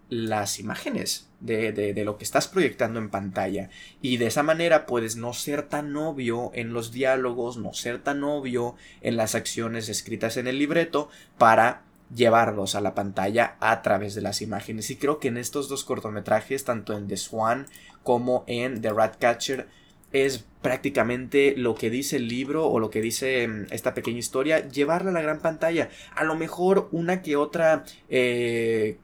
las 0.10 0.60
imágenes 0.60 1.30
de, 1.40 1.72
de, 1.72 2.06
lo 2.06 2.18
que 2.18 2.24
estás 2.24 2.48
proyectando 2.48 3.00
en 3.00 3.10
pantalla 3.10 3.70
y 4.02 4.18
de 4.18 4.28
esa 4.28 4.44
manera 4.44 4.86
puedes 4.86 5.16
no 5.16 5.34
ser 5.34 5.64
tan 5.64 5.96
obvio 5.96 6.52
en 6.54 6.74
los 6.74 6.92
diálogos, 6.92 7.58
no 7.58 7.74
ser 7.74 8.02
tan 8.02 8.24
obvio 8.24 8.76
en 9.02 9.18
las 9.18 9.36
acciones 9.36 9.90
escritas 9.90 10.38
en 10.38 10.48
el 10.48 10.60
libreto 10.60 11.10
para 11.38 11.84
llevarlos 12.14 12.76
a 12.76 12.82
la 12.82 12.94
pantalla 12.94 13.56
a 13.60 13.82
través 13.82 14.14
de 14.14 14.22
las 14.22 14.42
imágenes 14.42 14.90
y 14.90 14.98
creo 14.98 15.20
que 15.20 15.30
en 15.30 15.38
estos 15.38 15.68
dos 15.68 15.84
cortometrajes 15.84 16.64
tanto 16.64 16.96
en 16.96 17.08
The 17.08 17.18
Swan 17.18 17.66
como 18.04 18.44
en 18.48 18.82
The 18.82 18.92
Ratcatcher 18.92 19.68
es 20.14 20.46
prácticamente 20.62 21.56
lo 21.58 21.76
que 21.76 21.90
dice 21.90 22.16
el 22.16 22.28
libro 22.28 22.68
o 22.68 22.80
lo 22.80 22.90
que 22.90 23.02
dice 23.02 23.48
mm, 23.48 23.66
esta 23.72 23.94
pequeña 23.94 24.20
historia, 24.20 24.70
llevarla 24.70 25.10
a 25.10 25.14
la 25.14 25.22
gran 25.22 25.40
pantalla. 25.40 25.90
A 26.16 26.24
lo 26.24 26.36
mejor 26.36 26.88
una 26.92 27.22
que 27.22 27.36
otra 27.36 27.84
eh, 28.10 28.98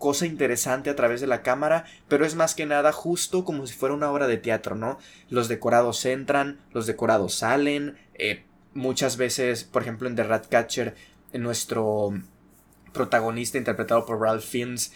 cosa 0.00 0.26
interesante 0.26 0.90
a 0.90 0.96
través 0.96 1.20
de 1.20 1.28
la 1.28 1.42
cámara, 1.42 1.84
pero 2.08 2.24
es 2.24 2.34
más 2.34 2.56
que 2.56 2.66
nada 2.66 2.90
justo 2.90 3.44
como 3.44 3.66
si 3.66 3.74
fuera 3.74 3.94
una 3.94 4.10
obra 4.10 4.26
de 4.26 4.38
teatro, 4.38 4.74
¿no? 4.74 4.98
Los 5.28 5.46
decorados 5.46 6.04
entran, 6.06 6.58
los 6.72 6.86
decorados 6.86 7.34
salen, 7.34 7.98
eh, 8.14 8.44
muchas 8.74 9.18
veces, 9.18 9.62
por 9.62 9.82
ejemplo 9.82 10.08
en 10.08 10.16
The 10.16 10.24
Ratcatcher, 10.24 10.96
nuestro 11.34 12.14
protagonista 12.94 13.58
interpretado 13.58 14.06
por 14.06 14.20
Ralph 14.20 14.42
Fiennes 14.42 14.92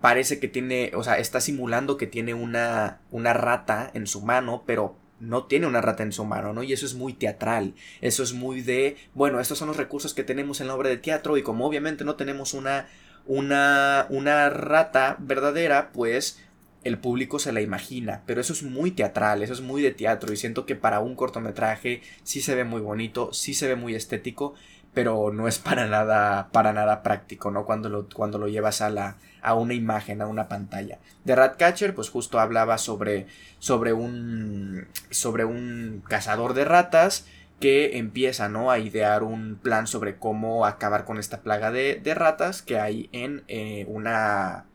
parece 0.00 0.40
que 0.40 0.48
tiene, 0.48 0.90
o 0.94 1.04
sea, 1.04 1.18
está 1.18 1.40
simulando 1.40 1.96
que 1.96 2.08
tiene 2.08 2.34
una, 2.34 3.00
una 3.12 3.32
rata 3.32 3.90
en 3.94 4.08
su 4.08 4.22
mano, 4.22 4.64
pero 4.66 4.96
no 5.20 5.44
tiene 5.44 5.66
una 5.66 5.80
rata 5.80 6.02
en 6.02 6.12
su 6.12 6.24
mano, 6.24 6.52
¿no? 6.52 6.62
Y 6.62 6.72
eso 6.72 6.84
es 6.84 6.94
muy 6.94 7.14
teatral, 7.14 7.74
eso 8.00 8.22
es 8.22 8.32
muy 8.32 8.60
de, 8.60 8.96
bueno, 9.14 9.40
estos 9.40 9.58
son 9.58 9.68
los 9.68 9.76
recursos 9.76 10.14
que 10.14 10.24
tenemos 10.24 10.60
en 10.60 10.66
la 10.66 10.74
obra 10.74 10.88
de 10.88 10.98
teatro 10.98 11.36
y 11.36 11.42
como 11.42 11.64
obviamente 11.64 12.04
no 12.04 12.16
tenemos 12.16 12.54
una 12.54 12.88
una, 13.26 14.06
una 14.10 14.48
rata 14.50 15.16
verdadera, 15.18 15.90
pues 15.92 16.40
el 16.84 16.98
público 16.98 17.38
se 17.40 17.52
la 17.52 17.60
imagina, 17.60 18.22
pero 18.26 18.40
eso 18.40 18.52
es 18.52 18.62
muy 18.62 18.92
teatral, 18.92 19.42
eso 19.42 19.52
es 19.52 19.60
muy 19.60 19.82
de 19.82 19.90
teatro 19.90 20.32
y 20.32 20.36
siento 20.36 20.66
que 20.66 20.76
para 20.76 21.00
un 21.00 21.16
cortometraje 21.16 22.00
sí 22.22 22.40
se 22.40 22.54
ve 22.54 22.64
muy 22.64 22.80
bonito, 22.80 23.32
sí 23.32 23.54
se 23.54 23.66
ve 23.66 23.74
muy 23.74 23.96
estético, 23.96 24.54
pero 24.94 25.32
no 25.32 25.48
es 25.48 25.58
para 25.58 25.88
nada 25.88 26.48
para 26.52 26.72
nada 26.72 27.02
práctico, 27.02 27.50
¿no? 27.50 27.64
Cuando 27.66 27.88
lo, 27.88 28.08
cuando 28.08 28.38
lo 28.38 28.48
llevas 28.48 28.80
a 28.80 28.90
la 28.90 29.16
a 29.42 29.54
una 29.54 29.74
imagen, 29.74 30.22
a 30.22 30.26
una 30.26 30.48
pantalla. 30.48 30.98
De 31.24 31.34
Ratcatcher, 31.34 31.94
pues 31.94 32.08
justo 32.08 32.38
hablaba 32.38 32.78
sobre 32.78 33.26
sobre 33.58 33.92
un 33.92 34.86
sobre 35.10 35.44
un 35.44 36.02
cazador 36.08 36.54
de 36.54 36.64
ratas 36.64 37.26
que 37.60 37.98
empieza 37.98 38.48
¿no? 38.48 38.70
a 38.70 38.78
idear 38.78 39.22
un 39.22 39.56
plan 39.56 39.86
sobre 39.86 40.16
cómo 40.16 40.66
acabar 40.66 41.04
con 41.04 41.18
esta 41.18 41.42
plaga 41.42 41.70
de, 41.70 42.00
ratas 42.14 42.62
que 42.62 42.78
hay 42.78 43.08
en 43.12 43.44
eh, 43.48 43.86
una 43.88 44.66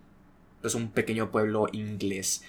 pues 0.61 0.75
un 0.75 0.91
pequeño 0.91 1.31
pueblo 1.31 1.67
inglés. 1.71 2.43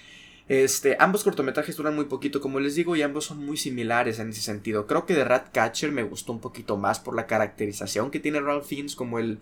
Este, 0.47 0.97
ambos 0.99 1.23
cortometrajes 1.23 1.77
duran 1.77 1.95
muy 1.95 2.05
poquito, 2.05 2.41
como 2.41 2.59
les 2.59 2.75
digo, 2.75 2.95
y 2.95 3.01
ambos 3.01 3.25
son 3.25 3.43
muy 3.45 3.57
similares 3.57 4.19
en 4.19 4.29
ese 4.29 4.41
sentido. 4.41 4.87
Creo 4.87 5.05
que 5.05 5.15
de 5.15 5.23
Ratcatcher 5.23 5.91
me 5.91 6.03
gustó 6.03 6.33
un 6.33 6.41
poquito 6.41 6.77
más 6.77 6.99
por 6.99 7.15
la 7.15 7.27
caracterización 7.27 8.11
que 8.11 8.19
tiene 8.19 8.41
Ralph 8.41 8.65
Fiennes 8.65 8.95
como 8.95 9.19
el, 9.19 9.39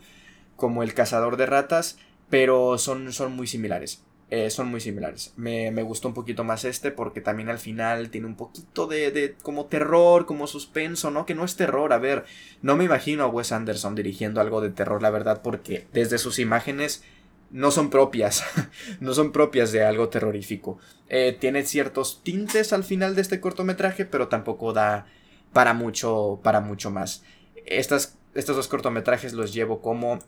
como 0.56 0.84
el 0.84 0.94
cazador 0.94 1.38
de 1.38 1.48
ratas, 1.48 1.98
pero 2.30 2.78
son, 2.78 3.12
son 3.12 3.36
muy 3.36 3.48
similares. 3.48 4.04
Eh, 4.34 4.50
son 4.50 4.70
muy 4.70 4.80
similares. 4.80 5.34
Me, 5.36 5.70
gustó 5.84 6.08
un 6.08 6.14
poquito 6.14 6.46
más 6.46 6.64
este 6.64 6.90
porque 6.90 7.20
también 7.20 7.50
al 7.50 7.60
final 7.60 8.10
tiene 8.10 8.28
un 8.28 8.36
poquito 8.36 8.88
de, 8.88 9.12
de, 9.12 9.36
como 9.44 9.66
terror, 9.66 10.26
como 10.26 10.48
suspenso, 10.48 11.12
¿no? 11.12 11.26
Que 11.26 11.36
no 11.36 11.44
es 11.44 11.58
terror, 11.58 11.92
a 11.92 11.98
ver, 11.98 12.24
no 12.62 12.78
me 12.78 12.86
imagino 12.86 13.26
a 13.26 13.28
Wes 13.28 13.52
Anderson 13.52 13.94
dirigiendo 13.94 14.40
algo 14.40 14.62
de 14.62 14.70
terror, 14.70 15.02
la 15.02 15.10
verdad, 15.10 15.42
porque 15.42 15.86
desde 15.92 16.18
sus 16.18 16.40
imágenes 16.40 17.04
no 17.50 17.72
son 17.72 17.90
propias, 17.90 18.46
no 19.02 19.14
son 19.14 19.34
propias 19.34 19.74
de 19.74 19.84
algo 19.84 20.08
terrorífico. 20.08 20.80
Eh, 21.10 21.36
tiene 21.38 21.66
ciertos 21.66 22.24
tintes 22.24 22.72
al 22.72 22.86
final 22.86 23.16
de 23.16 23.24
este 23.24 23.42
cortometraje, 23.42 24.06
pero 24.06 24.30
tampoco 24.30 24.72
da 24.72 25.08
para 25.52 25.74
mucho, 25.74 26.40
para 26.42 26.62
mucho 26.62 26.90
más. 26.90 27.24
Estas, 27.66 28.18
estos 28.34 28.56
dos 28.56 28.70
cortometrajes 28.70 29.34
los 29.34 29.54
llevo 29.54 29.82
como 29.82 30.20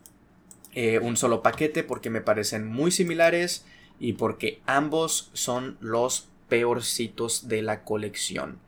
eh, 0.73 0.99
un 0.99 1.15
solo 1.15 1.41
paquete 1.41 1.85
porque 1.85 2.09
me 2.09 2.19
parecen 2.19 2.67
muy 2.67 2.91
similares 2.91 3.65
y 3.99 4.13
porque 4.13 4.61
ambos 4.65 5.29
son 5.33 5.77
los 5.79 6.27
peorcitos 6.49 7.47
de 7.47 7.61
la 7.61 7.83
colección. 7.83 8.59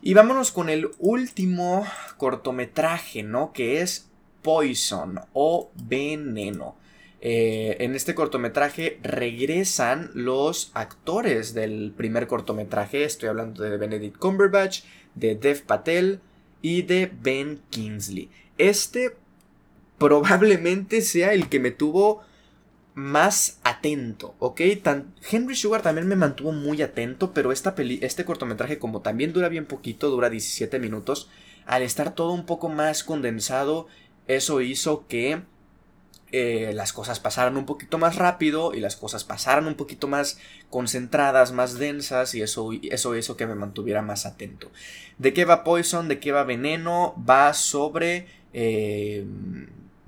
Y 0.00 0.14
vámonos 0.14 0.50
con 0.50 0.68
el 0.68 0.90
último 0.98 1.86
cortometraje, 2.16 3.22
¿no? 3.22 3.52
Que 3.52 3.80
es 3.80 4.08
Poison 4.42 5.20
o 5.32 5.70
Veneno. 5.74 6.76
Eh, 7.20 7.76
en 7.78 7.94
este 7.94 8.16
cortometraje 8.16 8.98
regresan 9.04 10.10
los 10.14 10.72
actores 10.74 11.54
del 11.54 11.92
primer 11.96 12.26
cortometraje. 12.26 13.04
Estoy 13.04 13.28
hablando 13.28 13.62
de 13.62 13.76
Benedict 13.76 14.18
Cumberbatch, 14.18 14.82
de 15.14 15.36
Dev 15.36 15.62
Patel 15.62 16.20
y 16.62 16.82
de 16.82 17.12
Ben 17.22 17.60
Kingsley. 17.70 18.28
Este 18.58 19.16
probablemente 19.98 21.00
sea 21.00 21.32
el 21.32 21.48
que 21.48 21.60
me 21.60 21.70
tuvo 21.70 22.22
más 22.94 23.58
atento, 23.64 24.34
¿ok? 24.38 24.60
Henry 25.30 25.56
Sugar 25.56 25.82
también 25.82 26.08
me 26.08 26.16
mantuvo 26.16 26.52
muy 26.52 26.82
atento, 26.82 27.32
pero 27.32 27.52
esta 27.52 27.74
peli 27.74 27.98
este 28.02 28.24
cortometraje 28.24 28.78
como 28.78 29.00
también 29.00 29.32
dura 29.32 29.48
bien 29.48 29.66
poquito, 29.66 30.10
dura 30.10 30.28
17 30.28 30.78
minutos, 30.78 31.28
al 31.66 31.82
estar 31.82 32.14
todo 32.14 32.32
un 32.32 32.44
poco 32.44 32.68
más 32.68 33.02
condensado, 33.02 33.86
eso 34.26 34.60
hizo 34.60 35.06
que 35.06 35.42
eh, 36.32 36.72
las 36.74 36.92
cosas 36.92 37.20
pasaran 37.20 37.56
un 37.56 37.66
poquito 37.66 37.98
más 37.98 38.16
rápido 38.16 38.74
y 38.74 38.80
las 38.80 38.96
cosas 38.96 39.24
pasaran 39.24 39.66
un 39.66 39.74
poquito 39.74 40.08
más 40.08 40.38
concentradas, 40.70 41.52
más 41.52 41.78
densas 41.78 42.34
y 42.34 42.42
eso, 42.42 42.70
eso 42.90 43.16
hizo 43.16 43.36
que 43.36 43.46
me 43.46 43.54
mantuviera 43.54 44.02
más 44.02 44.26
atento. 44.26 44.70
¿De 45.18 45.32
qué 45.32 45.44
va 45.44 45.64
Poison? 45.64 46.08
¿De 46.08 46.20
qué 46.20 46.32
va 46.32 46.44
Veneno? 46.44 47.14
Va 47.28 47.54
sobre... 47.54 48.26
Eh, 48.54 49.24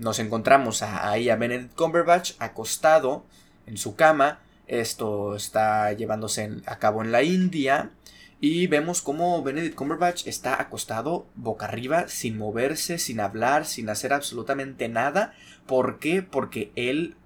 nos 0.05 0.19
encontramos 0.19 0.83
ahí 0.83 1.31
a 1.31 1.37
Benedict 1.37 1.75
Cumberbatch 1.75 2.33
acostado 2.39 3.25
en 3.67 3.79
su 3.79 3.97
cama. 3.97 4.41
Esto 4.67 5.35
está 5.35 5.95
llevándose 5.95 6.59
a 6.67 6.79
cabo 6.79 7.03
en 7.03 7.11
la 7.11 7.23
India. 7.23 7.91
Y 8.39 8.67
vemos 8.67 9.01
cómo 9.01 9.43
Benedict 9.43 9.75
Cumberbatch 9.75 10.27
está 10.27 10.61
acostado 10.61 11.27
boca 11.35 11.65
arriba, 11.65 12.07
sin 12.09 12.37
moverse, 12.37 12.99
sin 12.99 13.19
hablar, 13.19 13.65
sin 13.65 13.89
hacer 13.89 14.13
absolutamente 14.13 14.91
nada. 14.91 15.33
¿Por 15.67 15.99
qué? 15.99 16.21
Porque 16.21 16.71
él 16.77 17.17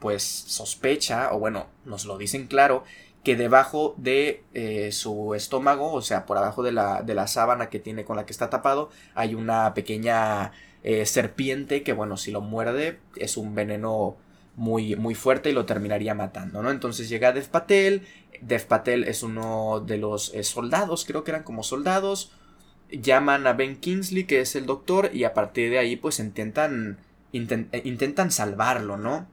pues 0.00 0.24
sospecha, 0.24 1.32
o 1.32 1.38
bueno, 1.38 1.68
nos 1.84 2.06
lo 2.06 2.18
dicen 2.18 2.48
claro, 2.48 2.82
que 3.22 3.36
debajo 3.36 3.94
de 3.98 4.42
eh, 4.52 4.90
su 4.90 5.34
estómago, 5.34 5.92
o 5.92 6.02
sea, 6.02 6.26
por 6.26 6.38
abajo 6.38 6.64
de 6.64 6.72
la, 6.72 7.02
de 7.02 7.14
la, 7.14 7.28
sábana 7.28 7.70
que 7.70 7.78
tiene 7.78 8.04
con 8.04 8.16
la 8.16 8.26
que 8.26 8.32
está 8.32 8.50
tapado, 8.50 8.90
hay 9.14 9.34
una 9.34 9.74
pequeña 9.74 10.52
eh, 10.86 11.04
serpiente 11.04 11.82
que, 11.82 11.92
bueno, 11.92 12.16
si 12.16 12.30
lo 12.30 12.40
muerde 12.40 13.00
es 13.16 13.36
un 13.36 13.56
veneno 13.56 14.16
muy, 14.54 14.94
muy 14.94 15.16
fuerte 15.16 15.50
y 15.50 15.52
lo 15.52 15.66
terminaría 15.66 16.14
matando, 16.14 16.62
¿no? 16.62 16.70
Entonces 16.70 17.08
llega 17.08 17.32
Dev 17.32 17.48
Patel, 17.48 18.06
Dev 18.40 18.64
Patel 18.68 19.02
es 19.02 19.24
uno 19.24 19.80
de 19.84 19.98
los 19.98 20.32
eh, 20.32 20.44
soldados, 20.44 21.04
creo 21.04 21.24
que 21.24 21.32
eran 21.32 21.42
como 21.42 21.64
soldados, 21.64 22.30
llaman 22.88 23.48
a 23.48 23.52
Ben 23.52 23.80
Kingsley, 23.80 24.26
que 24.26 24.38
es 24.40 24.54
el 24.54 24.64
doctor, 24.64 25.10
y 25.12 25.24
a 25.24 25.34
partir 25.34 25.70
de 25.70 25.78
ahí 25.80 25.96
pues 25.96 26.20
intentan, 26.20 26.98
intentan 27.32 28.30
salvarlo, 28.30 28.96
¿no? 28.96 29.26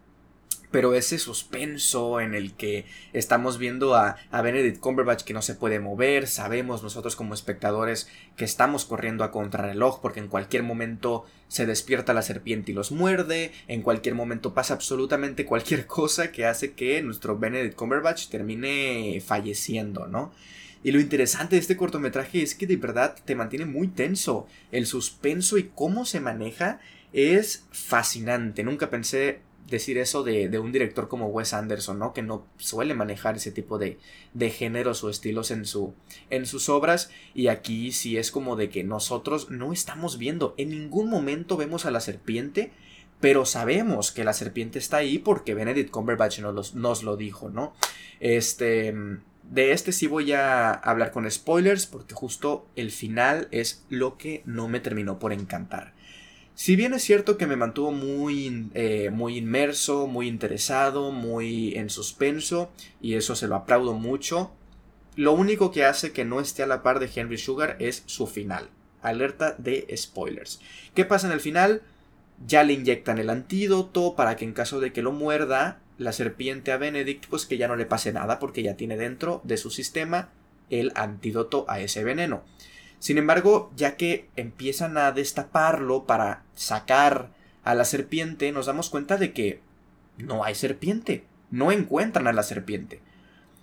Pero 0.74 0.96
ese 0.96 1.20
suspenso 1.20 2.20
en 2.20 2.34
el 2.34 2.54
que 2.54 2.86
estamos 3.14 3.60
viendo 3.60 3.94
a, 3.94 4.18
a, 4.32 4.42
Benedict 4.42 4.80
Cumberbatch 4.80 5.22
que 5.24 5.36
no 5.36 5.44
se 5.44 5.54
puede 5.54 5.80
mover, 5.80 6.26
sabemos 6.26 6.82
nosotros 6.82 7.16
como 7.16 7.36
espectadores 7.36 8.10
que 8.36 8.44
estamos 8.44 8.84
corriendo 8.84 9.24
a 9.24 9.30
contrarreloj 9.30 10.02
porque 10.02 10.20
en 10.20 10.30
cualquier 10.30 10.64
momento 10.64 11.26
se 11.48 11.68
despierta 11.68 12.16
la 12.16 12.24
serpiente 12.24 12.72
y 12.72 12.74
los 12.74 12.92
muerde, 12.92 13.52
en 13.68 13.84
cualquier 13.84 14.16
momento 14.16 14.56
pasa 14.56 14.74
absolutamente 14.74 15.46
cualquier 15.54 15.86
cosa 15.86 16.32
que 16.32 16.48
hace 16.48 16.74
que 16.74 17.04
nuestro 17.04 17.38
Benedict 17.38 17.76
Cumberbatch 17.76 18.30
termine 18.30 19.22
falleciendo, 19.24 20.08
¿no? 20.08 20.34
Y 20.84 20.92
lo 20.92 21.00
interesante 21.00 21.56
de 21.56 21.62
este 21.62 21.78
cortometraje 21.78 22.42
es 22.42 22.56
que 22.56 22.66
de 22.66 22.78
verdad 22.78 23.16
te 23.24 23.36
mantiene 23.36 23.66
muy 23.66 23.88
tenso. 23.90 24.48
El 24.72 24.88
suspenso 24.88 25.60
y 25.60 25.72
cómo 25.76 26.04
se 26.06 26.20
maneja 26.20 26.80
es 27.14 27.68
fascinante. 27.72 28.64
Nunca 28.64 28.90
pensé 28.90 29.40
decir 29.68 29.98
eso 29.98 30.24
de, 30.24 30.48
un 30.60 30.72
director 30.72 31.08
como 31.08 31.28
Wes 31.28 31.54
Anderson, 31.54 32.00
¿no? 32.00 32.14
Que 32.14 32.22
no 32.22 32.46
suele 32.58 32.94
manejar 32.94 33.36
ese 33.36 33.52
tipo 33.52 33.78
de, 33.78 33.98
de 34.34 34.50
géneros 34.50 35.04
o 35.04 35.10
estilos 35.10 35.52
en, 35.52 35.66
su, 35.66 35.94
en 36.30 36.46
sus 36.46 36.70
obras. 36.70 37.10
Y 37.34 37.48
aquí 37.48 37.92
sí 37.92 38.18
es 38.18 38.32
como 38.32 38.56
de 38.56 38.70
que 38.70 38.84
nosotros 38.84 39.50
no 39.50 39.74
estamos 39.74 40.18
viendo, 40.18 40.54
en 40.58 40.70
ningún 40.70 41.10
momento 41.10 41.58
vemos 41.58 41.86
a 41.86 41.92
la 41.92 42.00
serpiente, 42.00 42.72
pero 43.20 43.46
sabemos 43.46 44.12
que 44.12 44.24
la 44.24 44.34
serpiente 44.34 44.80
está 44.80 44.98
ahí 44.98 45.18
porque 45.18 45.54
Benedict 45.54 45.92
Cumberbatch 45.92 46.40
nos, 46.40 46.76
nos 46.76 47.04
lo 47.04 47.18
dijo, 47.18 47.50
¿no? 47.50 47.74
Este... 48.20 48.94
De 49.44 49.74
este 49.74 49.92
sí 49.92 50.08
voy 50.08 50.32
a 50.32 50.72
hablar 50.72 51.12
con 51.12 51.30
spoilers 51.30 51.86
porque 51.86 52.16
justo 52.16 52.66
el 52.78 52.92
final 52.92 53.50
es 53.52 53.86
lo 53.90 54.18
que 54.18 54.42
no 54.46 54.70
me 54.70 54.80
terminó 54.80 55.20
por 55.20 55.34
encantar. 55.34 55.93
Si 56.56 56.76
bien 56.76 56.94
es 56.94 57.04
cierto 57.04 57.38
que 57.38 57.48
me 57.48 57.56
mantuvo 57.56 57.92
muy, 57.92 58.70
eh, 58.76 59.10
muy 59.12 59.38
inmerso, 59.38 60.06
muy 60.06 60.28
interesado, 60.28 61.12
muy 61.12 61.76
en 61.76 61.90
suspenso, 61.90 62.72
y 63.02 63.16
eso 63.16 63.36
se 63.36 63.48
lo 63.48 63.56
aplaudo 63.56 63.94
mucho, 63.94 64.52
lo 65.16 65.34
único 65.34 65.72
que 65.72 65.86
hace 65.86 66.12
que 66.12 66.26
no 66.26 66.40
esté 66.40 66.64
a 66.64 66.68
la 66.68 66.84
par 66.84 67.00
de 67.00 67.10
Henry 67.14 67.38
Sugar 67.38 67.76
es 67.80 68.04
su 68.06 68.28
final. 68.28 68.70
Alerta 69.02 69.56
de 69.58 69.88
spoilers. 69.98 70.60
¿Qué 70.94 71.06
pasa 71.06 71.28
en 71.28 71.34
el 71.34 71.40
final? 71.40 71.82
Ya 72.46 72.64
le 72.64 72.74
inyectan 72.74 73.18
el 73.18 73.30
antídoto 73.30 74.16
para 74.16 74.36
que 74.36 74.46
en 74.46 74.54
caso 74.54 74.80
de 74.80 74.94
que 74.94 75.02
lo 75.02 75.12
muerda 75.12 75.80
la 75.98 76.14
serpiente 76.14 76.72
a 76.72 76.78
Benedict, 76.78 77.28
pues 77.28 77.46
que 77.46 77.58
ya 77.58 77.68
no 77.68 77.76
le 77.76 77.86
pase 77.86 78.14
nada 78.14 78.40
porque 78.40 78.64
ya 78.64 78.76
tiene 78.76 78.98
dentro 78.98 79.42
de 79.44 79.58
su 79.58 79.70
sistema 79.70 80.30
el 80.70 80.92
antídoto 80.96 81.66
a 81.68 81.80
ese 81.80 82.04
veneno. 82.04 82.44
Sin 83.04 83.18
embargo, 83.18 83.70
ya 83.76 83.98
que 83.98 84.30
empiezan 84.38 84.98
a 84.98 85.12
destaparlo 85.12 86.06
para 86.06 86.44
sacar 86.56 87.32
a 87.66 87.76
la 87.76 87.84
serpiente, 87.84 88.50
nos 88.54 88.68
damos 88.68 88.90
cuenta 88.90 89.18
de 89.18 89.34
que 89.34 89.60
no 90.18 90.46
hay 90.46 90.56
serpiente. 90.56 91.26
No 91.52 91.74
encuentran 91.74 92.28
a 92.28 92.32
la 92.32 92.44
serpiente. 92.44 93.02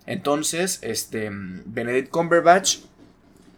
Entonces, 0.05 0.77
este, 0.83 1.31
Benedict 1.31 2.11
Cumberbatch, 2.11 2.81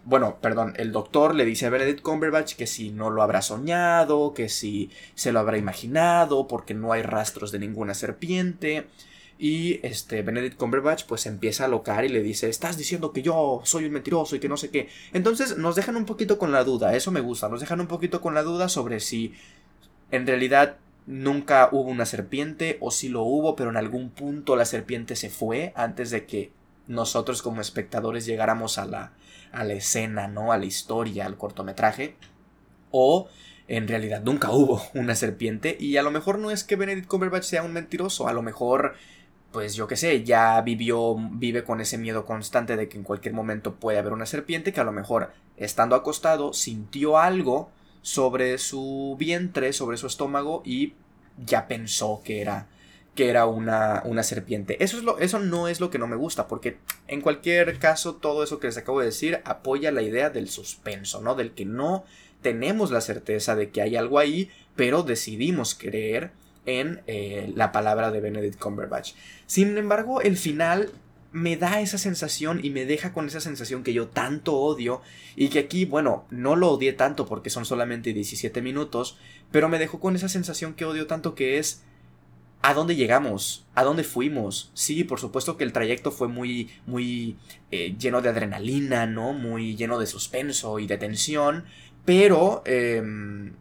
bueno, 0.06 0.38
perdón, 0.40 0.72
el 0.78 0.90
doctor 0.90 1.34
le 1.34 1.44
dice 1.44 1.66
a 1.66 1.70
Benedict 1.70 2.00
Cumberbatch 2.00 2.54
que 2.54 2.66
si 2.66 2.88
no 2.88 3.10
lo 3.10 3.22
habrá 3.22 3.42
soñado, 3.42 4.32
que 4.32 4.48
si 4.48 4.90
se 5.14 5.32
lo 5.32 5.40
habrá 5.40 5.58
imaginado, 5.58 6.48
porque 6.48 6.72
no 6.72 6.94
hay 6.94 7.02
rastros 7.02 7.52
de 7.52 7.58
ninguna 7.58 7.92
serpiente. 7.92 8.86
Y 9.38 9.80
este 9.86 10.22
Benedict 10.22 10.56
Cumberbatch 10.56 11.04
pues 11.04 11.26
empieza 11.26 11.64
a 11.64 11.68
locar 11.68 12.04
y 12.04 12.08
le 12.08 12.22
dice, 12.22 12.48
estás 12.48 12.76
diciendo 12.76 13.12
que 13.12 13.22
yo 13.22 13.60
soy 13.64 13.86
un 13.86 13.92
mentiroso 13.92 14.36
y 14.36 14.40
que 14.40 14.48
no 14.48 14.56
sé 14.56 14.70
qué. 14.70 14.88
Entonces 15.12 15.58
nos 15.58 15.74
dejan 15.74 15.96
un 15.96 16.04
poquito 16.04 16.38
con 16.38 16.52
la 16.52 16.64
duda, 16.64 16.94
eso 16.94 17.10
me 17.10 17.20
gusta, 17.20 17.48
nos 17.48 17.60
dejan 17.60 17.80
un 17.80 17.88
poquito 17.88 18.20
con 18.20 18.34
la 18.34 18.42
duda 18.42 18.68
sobre 18.68 19.00
si 19.00 19.34
en 20.10 20.26
realidad 20.26 20.76
nunca 21.06 21.68
hubo 21.72 21.90
una 21.90 22.06
serpiente 22.06 22.78
o 22.80 22.90
si 22.90 23.08
lo 23.08 23.22
hubo, 23.22 23.56
pero 23.56 23.70
en 23.70 23.76
algún 23.76 24.10
punto 24.10 24.56
la 24.56 24.64
serpiente 24.64 25.16
se 25.16 25.30
fue 25.30 25.72
antes 25.76 26.10
de 26.10 26.26
que 26.26 26.52
nosotros 26.86 27.42
como 27.42 27.60
espectadores 27.60 28.26
llegáramos 28.26 28.78
a 28.78 28.86
la, 28.86 29.12
a 29.52 29.64
la 29.64 29.74
escena, 29.74 30.28
¿no? 30.28 30.52
A 30.52 30.58
la 30.58 30.66
historia, 30.66 31.26
al 31.26 31.36
cortometraje. 31.36 32.16
O 32.90 33.28
en 33.66 33.88
realidad 33.88 34.22
nunca 34.22 34.50
hubo 34.50 34.82
una 34.94 35.14
serpiente 35.14 35.76
y 35.78 35.96
a 35.96 36.02
lo 36.02 36.10
mejor 36.10 36.38
no 36.38 36.50
es 36.50 36.64
que 36.64 36.76
Benedict 36.76 37.08
Cumberbatch 37.08 37.44
sea 37.44 37.62
un 37.62 37.72
mentiroso, 37.72 38.28
a 38.28 38.32
lo 38.32 38.42
mejor 38.42 38.94
pues 39.54 39.76
yo 39.76 39.86
qué 39.86 39.94
sé, 39.94 40.24
ya 40.24 40.60
vivió, 40.62 41.14
vive 41.14 41.62
con 41.62 41.80
ese 41.80 41.96
miedo 41.96 42.26
constante 42.26 42.76
de 42.76 42.88
que 42.88 42.98
en 42.98 43.04
cualquier 43.04 43.34
momento 43.34 43.76
puede 43.76 44.00
haber 44.00 44.12
una 44.12 44.26
serpiente 44.26 44.72
que 44.72 44.80
a 44.80 44.84
lo 44.84 44.90
mejor 44.90 45.30
estando 45.56 45.94
acostado 45.94 46.52
sintió 46.52 47.18
algo 47.18 47.70
sobre 48.02 48.58
su 48.58 49.14
vientre, 49.16 49.72
sobre 49.72 49.96
su 49.96 50.08
estómago 50.08 50.62
y 50.64 50.94
ya 51.38 51.68
pensó 51.68 52.20
que 52.24 52.40
era 52.40 52.66
que 53.14 53.30
era 53.30 53.46
una, 53.46 54.02
una 54.04 54.24
serpiente. 54.24 54.82
Eso, 54.82 54.96
es 54.96 55.04
lo, 55.04 55.20
eso 55.20 55.38
no 55.38 55.68
es 55.68 55.78
lo 55.78 55.88
que 55.88 56.00
no 56.00 56.08
me 56.08 56.16
gusta, 56.16 56.48
porque 56.48 56.78
en 57.06 57.20
cualquier 57.20 57.78
caso 57.78 58.16
todo 58.16 58.42
eso 58.42 58.58
que 58.58 58.66
les 58.66 58.76
acabo 58.76 58.98
de 58.98 59.06
decir 59.06 59.40
apoya 59.44 59.92
la 59.92 60.02
idea 60.02 60.30
del 60.30 60.48
suspenso, 60.48 61.20
¿no? 61.20 61.36
Del 61.36 61.52
que 61.52 61.64
no 61.64 62.04
tenemos 62.42 62.90
la 62.90 63.00
certeza 63.00 63.54
de 63.54 63.70
que 63.70 63.82
hay 63.82 63.94
algo 63.94 64.18
ahí, 64.18 64.50
pero 64.74 65.04
decidimos 65.04 65.76
creer 65.76 66.32
en 66.66 67.02
eh, 67.06 67.52
la 67.54 67.72
palabra 67.72 68.10
de 68.10 68.20
Benedict 68.20 68.58
Cumberbatch. 68.58 69.12
Sin 69.46 69.76
embargo, 69.76 70.20
el 70.20 70.36
final 70.36 70.90
me 71.32 71.56
da 71.56 71.80
esa 71.80 71.98
sensación 71.98 72.60
y 72.62 72.70
me 72.70 72.86
deja 72.86 73.12
con 73.12 73.26
esa 73.26 73.40
sensación 73.40 73.82
que 73.82 73.92
yo 73.92 74.06
tanto 74.06 74.54
odio 74.54 75.02
y 75.34 75.48
que 75.48 75.58
aquí, 75.58 75.84
bueno, 75.84 76.26
no 76.30 76.54
lo 76.54 76.70
odié 76.70 76.92
tanto 76.92 77.26
porque 77.26 77.50
son 77.50 77.64
solamente 77.64 78.12
17 78.12 78.62
minutos, 78.62 79.18
pero 79.50 79.68
me 79.68 79.80
dejó 79.80 79.98
con 79.98 80.14
esa 80.14 80.28
sensación 80.28 80.74
que 80.74 80.84
odio 80.84 81.08
tanto 81.08 81.34
que 81.34 81.58
es 81.58 81.82
¿a 82.62 82.72
dónde 82.72 82.94
llegamos? 82.94 83.66
¿A 83.74 83.82
dónde 83.82 84.04
fuimos? 84.04 84.70
Sí, 84.74 85.02
por 85.02 85.18
supuesto 85.18 85.56
que 85.56 85.64
el 85.64 85.72
trayecto 85.72 86.12
fue 86.12 86.28
muy, 86.28 86.70
muy 86.86 87.36
eh, 87.72 87.96
lleno 87.98 88.22
de 88.22 88.28
adrenalina, 88.28 89.06
¿no? 89.06 89.32
Muy 89.32 89.74
lleno 89.74 89.98
de 89.98 90.06
suspenso 90.06 90.78
y 90.78 90.86
de 90.86 90.98
tensión, 90.98 91.64
pero... 92.04 92.62
Em, 92.64 93.52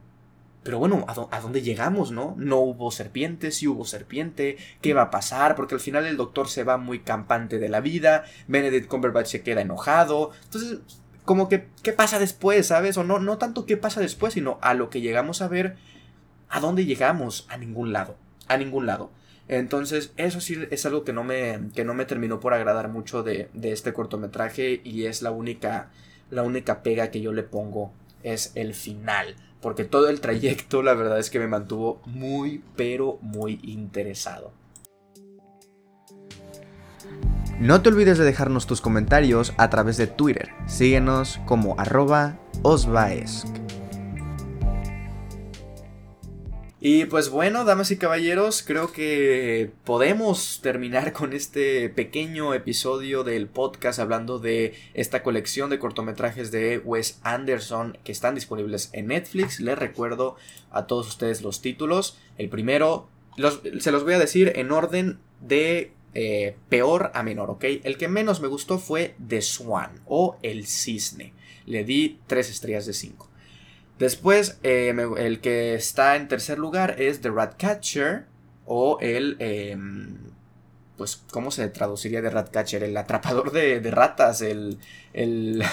pero 0.63 0.79
bueno, 0.79 1.05
¿a, 1.07 1.39
dónde 1.41 1.61
llegamos, 1.61 2.11
no? 2.11 2.35
No 2.37 2.57
hubo 2.59 2.89
serpiente, 2.89 3.51
sí 3.51 3.67
hubo 3.67 3.85
serpiente, 3.85 4.57
¿qué 4.81 4.93
va 4.93 5.03
a 5.03 5.11
pasar? 5.11 5.55
Porque 5.55 5.75
al 5.75 5.81
final 5.81 6.05
el 6.05 6.15
doctor 6.15 6.47
se 6.47 6.63
va 6.63 6.77
muy 6.77 6.99
campante 6.99 7.59
de 7.59 7.67
la 7.67 7.81
vida, 7.81 8.23
Benedict 8.47 8.87
Cumberbatch 8.87 9.27
se 9.27 9.43
queda 9.43 9.61
enojado, 9.61 10.31
entonces, 10.45 10.79
como 11.25 11.49
que, 11.49 11.67
¿qué 11.81 11.91
pasa 11.91 12.17
después, 12.17 12.67
sabes? 12.67 12.97
O 12.97 13.03
no, 13.03 13.19
no 13.19 13.37
tanto 13.37 13.65
qué 13.65 13.75
pasa 13.75 13.99
después, 13.99 14.33
sino 14.33 14.57
a 14.61 14.73
lo 14.73 14.89
que 14.89 15.01
llegamos 15.01 15.41
a 15.41 15.49
ver, 15.49 15.75
¿a 16.49 16.61
dónde 16.61 16.85
llegamos? 16.85 17.45
A 17.49 17.57
ningún 17.57 17.91
lado, 17.91 18.15
a 18.47 18.57
ningún 18.57 18.85
lado. 18.85 19.11
Entonces, 19.49 20.13
eso 20.15 20.39
sí 20.39 20.57
es 20.71 20.85
algo 20.85 21.03
que 21.03 21.11
no 21.11 21.25
me, 21.25 21.59
que 21.75 21.83
no 21.83 21.93
me 21.93 22.05
terminó 22.05 22.39
por 22.39 22.53
agradar 22.53 22.87
mucho 22.87 23.23
de, 23.23 23.49
de 23.53 23.73
este 23.73 23.91
cortometraje 23.91 24.79
y 24.85 25.05
es 25.05 25.21
la 25.21 25.31
única, 25.31 25.91
la 26.29 26.43
única 26.43 26.81
pega 26.81 27.11
que 27.11 27.19
yo 27.19 27.33
le 27.33 27.43
pongo, 27.43 27.91
es 28.23 28.53
el 28.55 28.73
final 28.73 29.35
porque 29.63 29.85
todo 29.85 30.09
el 30.09 30.21
trayecto 30.21 30.83
la 30.83 30.93
verdad 30.93 31.17
es 31.17 31.31
que 31.31 31.39
me 31.39 31.47
mantuvo 31.47 32.01
muy 32.05 32.61
pero 32.75 33.17
muy 33.21 33.59
interesado. 33.63 34.51
No 37.59 37.81
te 37.81 37.89
olvides 37.89 38.17
de 38.17 38.25
dejarnos 38.25 38.67
tus 38.67 38.81
comentarios 38.81 39.53
a 39.57 39.69
través 39.69 39.97
de 39.97 40.07
Twitter. 40.07 40.49
Síguenos 40.67 41.39
como 41.45 41.79
arroba. 41.79 42.39
Y 46.85 47.05
pues 47.05 47.29
bueno, 47.29 47.63
damas 47.63 47.91
y 47.91 47.97
caballeros, 47.97 48.61
creo 48.61 48.91
que 48.91 49.71
podemos 49.85 50.59
terminar 50.61 51.13
con 51.13 51.31
este 51.31 51.87
pequeño 51.87 52.53
episodio 52.53 53.23
del 53.23 53.47
podcast 53.47 53.99
hablando 53.99 54.37
de 54.37 54.73
esta 54.93 55.23
colección 55.23 55.69
de 55.69 55.79
cortometrajes 55.79 56.51
de 56.51 56.79
Wes 56.79 57.21
Anderson 57.23 57.97
que 58.03 58.11
están 58.11 58.35
disponibles 58.35 58.89
en 58.91 59.07
Netflix. 59.07 59.61
Les 59.61 59.79
recuerdo 59.79 60.35
a 60.71 60.85
todos 60.85 61.07
ustedes 61.07 61.41
los 61.41 61.61
títulos. 61.61 62.17
El 62.37 62.49
primero, 62.49 63.07
se 63.79 63.91
los 63.93 64.03
voy 64.03 64.15
a 64.15 64.19
decir 64.19 64.51
en 64.57 64.73
orden 64.73 65.19
de 65.39 65.93
eh, 66.13 66.57
peor 66.67 67.11
a 67.13 67.23
menor, 67.23 67.49
¿ok? 67.49 67.63
El 67.85 67.97
que 67.97 68.09
menos 68.09 68.41
me 68.41 68.49
gustó 68.49 68.77
fue 68.77 69.15
The 69.25 69.41
Swan 69.41 70.01
o 70.05 70.37
El 70.41 70.67
Cisne. 70.67 71.31
Le 71.65 71.85
di 71.85 72.19
3 72.27 72.49
estrellas 72.49 72.85
de 72.85 72.91
5. 72.91 73.29
Después, 74.03 74.59
eh, 74.63 74.93
el 75.17 75.39
que 75.39 75.75
está 75.75 76.17
en 76.17 76.27
tercer 76.27 76.59
lugar 76.59 76.99
es 76.99 77.21
The 77.21 77.29
Ratcatcher. 77.29 78.25
o 78.65 78.97
el... 78.99 79.37
Em, 79.39 80.17
pues, 80.97 81.23
¿cómo 81.31 81.51
se 81.51 81.69
traduciría 81.69 82.21
de 82.21 82.29
Ratcatcher? 82.29 82.83
El 82.83 82.97
atrapador 82.97 83.53
de, 83.53 83.79
ratas, 83.91 84.41
el... 84.41 84.77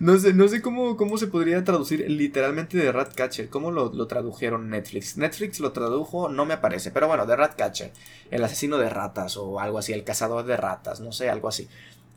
no 0.00 0.18
sé, 0.18 0.34
no 0.34 0.48
sé 0.48 0.60
cómo, 0.60 0.96
cómo 0.96 1.16
se 1.16 1.28
podría 1.28 1.62
traducir 1.62 2.04
literalmente 2.10 2.78
de 2.78 2.90
Ratcatcher, 2.90 3.48
¿cómo 3.48 3.70
lo, 3.70 3.92
lo, 3.92 4.08
tradujeron 4.08 4.68
Netflix? 4.68 5.16
Netflix 5.16 5.60
lo 5.60 5.70
tradujo, 5.70 6.28
no 6.28 6.44
me 6.46 6.54
aparece, 6.54 6.90
pero 6.90 7.06
bueno, 7.06 7.26
de 7.26 7.36
Ratcatcher, 7.36 7.92
el 8.32 8.42
asesino 8.42 8.76
de 8.76 8.90
ratas 8.90 9.36
o 9.36 9.60
algo 9.60 9.78
así, 9.78 9.92
el 9.92 10.02
cazador 10.02 10.44
de 10.44 10.56
ratas, 10.56 10.98
no 10.98 11.12
sé, 11.12 11.30
algo 11.30 11.46
así. 11.46 11.68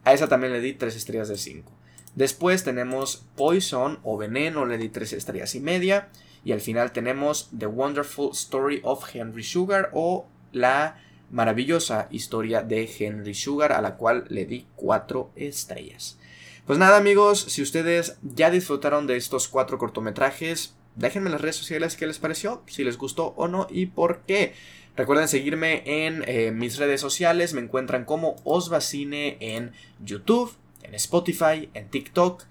A 0.06 0.14
esa 0.14 0.28
también 0.28 0.54
le 0.54 0.60
di 0.60 0.74
3 0.74 0.96
estrellas 0.96 1.30
de 1.30 1.38
5. 1.38 1.72
Después 2.18 2.64
tenemos 2.64 3.28
Poison 3.36 4.00
o 4.02 4.18
Veneno, 4.18 4.66
le 4.66 4.80
di 4.80 4.90
3 4.90 5.14
estrellas 5.14 5.54
y 5.54 5.60
media. 5.60 6.10
Y 6.44 6.52
al 6.52 6.62
final 6.62 6.92
tenemos 6.92 7.52
The 7.56 7.68
Wonderful 7.68 8.32
Story 8.32 8.82
of 8.84 9.06
Henry 9.14 9.44
Sugar 9.44 9.92
o 9.94 10.26
la 10.52 11.00
maravillosa 11.30 12.08
historia 12.10 12.64
de 12.64 12.90
Henry 12.98 13.36
Sugar 13.36 13.72
a 13.72 13.84
la 13.84 13.98
cual 13.98 14.26
le 14.30 14.46
di 14.46 14.66
4 14.78 15.34
estrellas. 15.36 16.18
Pues 16.66 16.80
nada 16.80 16.98
amigos, 16.98 17.40
si 17.40 17.62
ustedes 17.62 18.18
ya 18.24 18.50
disfrutaron 18.50 19.06
de 19.06 19.16
estos 19.16 19.48
4 19.48 19.78
cortometrajes, 19.78 20.74
déjenme 20.96 21.28
en 21.28 21.34
las 21.34 21.42
redes 21.42 21.58
sociales 21.58 21.96
qué 21.96 22.08
les 22.08 22.18
pareció, 22.18 22.64
si 22.66 22.84
les 22.84 22.98
gustó 22.98 23.36
o 23.38 23.48
no 23.48 23.68
y 23.70 23.86
por 23.86 24.22
qué. 24.22 24.56
Recuerden 24.96 25.28
seguirme 25.28 25.84
en 25.86 26.24
eh, 26.26 26.50
mis 26.50 26.78
redes 26.78 27.00
sociales, 27.00 27.54
me 27.54 27.62
encuentran 27.62 28.06
como 28.06 28.38
Osvacine 28.44 29.38
en 29.40 29.74
YouTube, 30.04 30.52
en 30.88 30.96
Spotify, 30.96 31.70
en 31.74 31.90
TikTok, 31.90 32.44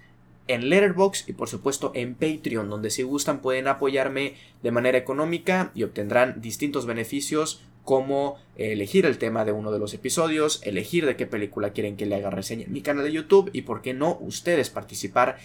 en 0.49 0.68
Letterboxd 0.68 1.29
y 1.29 1.33
por 1.33 1.49
supuesto 1.49 1.92
en 1.94 2.14
Patreon, 2.14 2.70
donde 2.70 2.90
si 2.90 3.03
gustan 3.03 3.40
pueden 3.40 3.68
apoyarme 3.68 4.35
de 4.62 4.70
manera 4.70 4.99
económica 4.99 5.72
y 5.75 5.83
obtendrán 5.83 6.40
distintos 6.40 6.87
beneficios 6.87 7.62
como 7.85 8.37
elegir 8.57 9.07
el 9.07 9.18
tema 9.18 9.44
de 9.44 9.53
uno 9.53 9.70
de 9.70 9.79
los 9.79 9.94
episodios, 9.94 10.61
elegir 10.64 11.07
de 11.07 11.16
qué 11.16 11.27
película 11.27 11.70
quieren 11.70 11.96
que 11.96 12.07
le 12.07 12.16
haga 12.16 12.31
reseña 12.31 12.64
en 12.64 12.72
mi 12.72 12.83
canal 12.83 13.05
de 13.05 13.12
YouTube 13.12 13.51
y 13.53 13.62
por 13.62 13.81
qué 13.81 13.94
no 13.94 14.18
ustedes 14.20 14.70
participar 14.70 15.38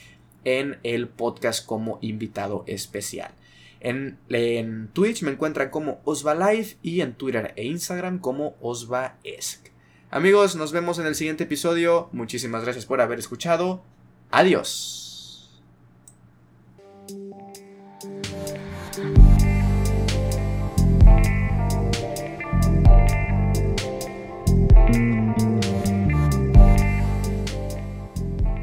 en 0.44 0.78
el 0.84 1.08
podcast 1.08 1.66
como 1.66 2.00
invitado 2.02 2.64
especial. 2.68 3.32
En, 3.80 4.90
Twitch 4.94 5.24
me 5.24 5.32
encuentran 5.32 5.70
como 5.70 6.02
OsvaLive 6.04 6.78
y 6.84 7.02
en 7.02 7.14
Twitter 7.14 7.54
e 7.56 7.66
Instagram 7.66 8.20
como 8.20 8.56
OsvaEsk. 8.62 9.71
Amigos, 10.14 10.58
nos 10.58 10.74
vemos 10.74 11.00
en 11.00 11.06
el 11.06 11.16
siguiente 11.16 11.46
episodio. 11.46 12.10
Muchísimas 12.12 12.64
gracias 12.66 12.86
por 12.86 13.00
haber 13.00 13.18
escuchado. 13.18 13.82
Adiós. 14.30 15.11